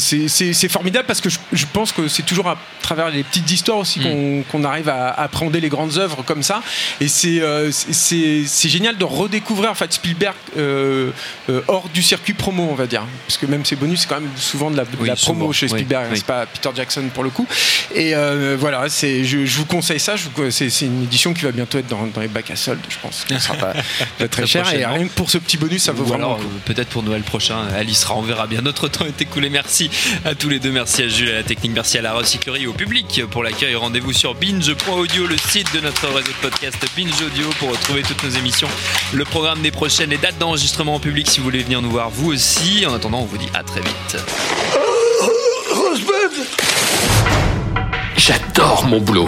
formidable 0.69 1.05
parce 1.07 1.19
que 1.21 1.29
je, 1.29 1.39
je 1.51 1.65
pense 1.71 1.91
que 1.91 2.07
c'est 2.07 2.23
toujours 2.23 2.47
à 2.47 2.57
travers 2.81 3.09
les 3.09 3.23
petites 3.23 3.49
histoires 3.51 3.77
aussi 3.79 3.99
qu'on 3.99 4.43
qu'on 4.49 4.63
arrive 4.63 4.87
à 4.89 5.09
appréhender 5.09 5.59
les 5.59 5.69
grandes 5.69 5.97
œuvres 5.97 6.23
comme 6.23 6.43
ça, 6.43 6.61
et 7.01 7.07
c'est 7.09 7.41
euh, 7.41 7.71
c'est- 7.71 7.91
c'est 7.93 8.43
c'est 8.45 8.69
génial 8.69 8.97
de 8.97 9.03
redécouvrir 9.03 9.71
en 9.71 9.75
fait 9.75 9.91
Spielberg 9.91 10.35
euh, 10.57 10.69
euh, 11.49 11.61
hors 11.67 11.89
du 11.89 12.01
circuit 12.03 12.33
promo, 12.33 12.67
on 12.71 12.75
va 12.75 12.87
dire, 12.87 13.03
parce 13.27 13.37
que 13.37 13.45
même 13.45 13.65
ses 13.65 13.75
bonus 13.75 14.01
c'est 14.01 14.07
quand 14.07 14.19
même 14.21 14.29
souvent 14.35 14.71
de 14.71 14.77
la, 14.77 14.85
de 14.85 14.89
Oui, 14.99 15.07
la 15.07 15.15
promo 15.15 15.39
souvent, 15.41 15.51
chez 15.51 15.67
Spielberg, 15.67 16.05
hein, 16.05 16.09
oui. 16.11 16.17
c'est 16.17 16.25
pas 16.25 16.45
Peter 16.45 16.69
Jackson 16.75 17.03
pour 17.13 17.23
le 17.23 17.29
coup. 17.29 17.47
Et 17.95 18.15
euh, 18.15 18.55
voilà, 18.59 18.87
je, 18.87 19.23
je 19.45 19.57
vous 19.57 19.65
conseille 19.65 19.99
ça. 19.99 20.15
C'est 20.49 20.81
une 20.81 21.03
édition 21.03 21.33
qui 21.33 21.43
va 21.43 21.51
bientôt 21.51 21.77
être 21.77 21.87
dans, 21.87 22.05
dans 22.07 22.21
les 22.21 22.27
bacs 22.27 22.51
à 22.51 22.55
solde, 22.55 22.79
je 22.89 22.97
pense. 23.01 23.25
Ça 23.29 23.39
sera 23.39 23.55
pas, 23.55 23.73
pas 24.19 24.27
très 24.27 24.45
cher. 24.47 24.71
Et 24.73 24.85
rien 24.85 25.07
que 25.07 25.13
pour 25.13 25.29
ce 25.29 25.37
petit 25.37 25.57
bonus, 25.57 25.83
ça 25.83 25.91
vaut 25.91 26.03
Ou 26.03 26.07
vraiment. 26.07 26.35
euh, 26.35 26.43
peut-être 26.65 26.89
pour 26.89 27.03
Noël 27.03 27.21
prochain, 27.23 27.57
Alice 27.75 27.99
sera, 27.99 28.15
on 28.15 28.21
verra 28.21 28.47
bien. 28.47 28.61
Notre 28.61 28.87
temps 28.87 29.05
est 29.05 29.21
écoulé. 29.21 29.49
Merci 29.49 29.89
à 30.25 30.35
tous 30.35 30.49
les 30.49 30.59
deux. 30.59 30.71
Merci 30.71 31.03
à 31.03 31.07
Jules, 31.07 31.29
à 31.29 31.35
la 31.35 31.43
technique. 31.43 31.71
Merci 31.73 31.97
à 31.97 32.01
la 32.01 32.13
recyclerie, 32.13 32.67
au 32.67 32.73
public 32.73 33.21
pour 33.31 33.43
l'accueil. 33.43 33.75
Rendez-vous 33.75 34.13
sur 34.13 34.35
binge.audio, 34.35 35.25
le 35.27 35.37
site 35.37 35.73
de 35.73 35.79
notre 35.79 36.07
réseau 36.07 36.27
de 36.27 36.49
podcast 36.49 36.77
Binge 36.95 37.21
Audio 37.25 37.49
pour 37.59 37.69
retrouver 37.71 38.01
toutes 38.03 38.23
nos 38.23 38.29
émissions, 38.29 38.67
le 39.13 39.25
programme 39.25 39.61
des 39.61 39.71
prochaines, 39.71 40.09
les 40.09 40.17
dates 40.17 40.37
d'enregistrement 40.37 40.58
en 40.87 40.99
public 40.99 41.29
si 41.29 41.39
vous 41.39 41.45
voulez 41.45 41.63
venir 41.63 41.81
nous 41.81 41.89
voir 41.89 42.09
vous 42.09 42.33
aussi. 42.33 42.85
En 42.85 42.93
attendant, 42.93 43.19
on 43.19 43.25
vous 43.25 43.37
dit 43.37 43.49
à 43.53 43.63
très 43.63 43.79
vite. 43.79 44.17
J'adore 48.17 48.85
mon 48.85 48.99
boulot. 48.99 49.25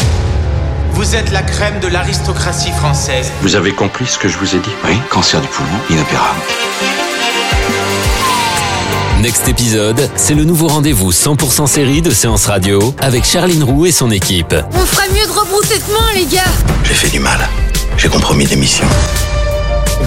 Vous 0.91 1.15
êtes 1.15 1.31
la 1.31 1.41
crème 1.41 1.79
de 1.79 1.87
l'aristocratie 1.87 2.71
française. 2.71 3.31
Vous 3.41 3.55
avez 3.55 3.71
compris 3.71 4.07
ce 4.07 4.17
que 4.17 4.27
je 4.27 4.37
vous 4.37 4.55
ai 4.55 4.59
dit? 4.59 4.69
Oui, 4.85 4.97
cancer 5.09 5.39
du 5.39 5.47
poumon, 5.47 5.69
inopérable. 5.89 6.39
Next 9.21 9.47
épisode, 9.47 10.09
c'est 10.15 10.33
le 10.33 10.43
nouveau 10.43 10.67
rendez-vous 10.67 11.11
100% 11.11 11.67
série 11.67 12.01
de 12.01 12.11
Séance 12.11 12.47
Radio 12.47 12.93
avec 12.99 13.23
Charline 13.23 13.63
Roux 13.63 13.85
et 13.85 13.91
son 13.91 14.11
équipe. 14.11 14.55
On 14.73 14.85
ferait 14.85 15.09
mieux 15.09 15.25
de 15.25 15.31
rebrousser 15.31 15.79
chemin, 15.79 16.13
les 16.15 16.25
gars 16.25 16.41
J'ai 16.83 16.93
fait 16.93 17.09
du 17.09 17.19
mal. 17.19 17.39
J'ai 17.97 18.09
compromis 18.09 18.45
des 18.45 18.55
missions. 18.57 18.87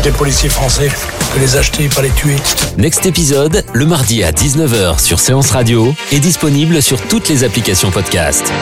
Des 0.03 0.11
policiers 0.11 0.49
français, 0.51 0.91
que 1.29 1.39
les 1.41 1.57
acheter, 1.57 1.89
pas 1.89 2.03
les 2.03 2.11
tuer. 2.11 2.37
Next 2.79 3.07
épisode, 3.07 3.65
le 3.73 3.87
mardi 3.87 4.23
à 4.23 4.33
19h 4.33 5.01
sur 5.01 5.21
Séance 5.21 5.51
Radio, 5.51 5.95
est 6.13 6.21
disponible 6.21 6.83
sur 6.83 7.01
toutes 7.01 7.29
les 7.29 7.45
applications 7.45 7.91
podcast. 7.91 8.53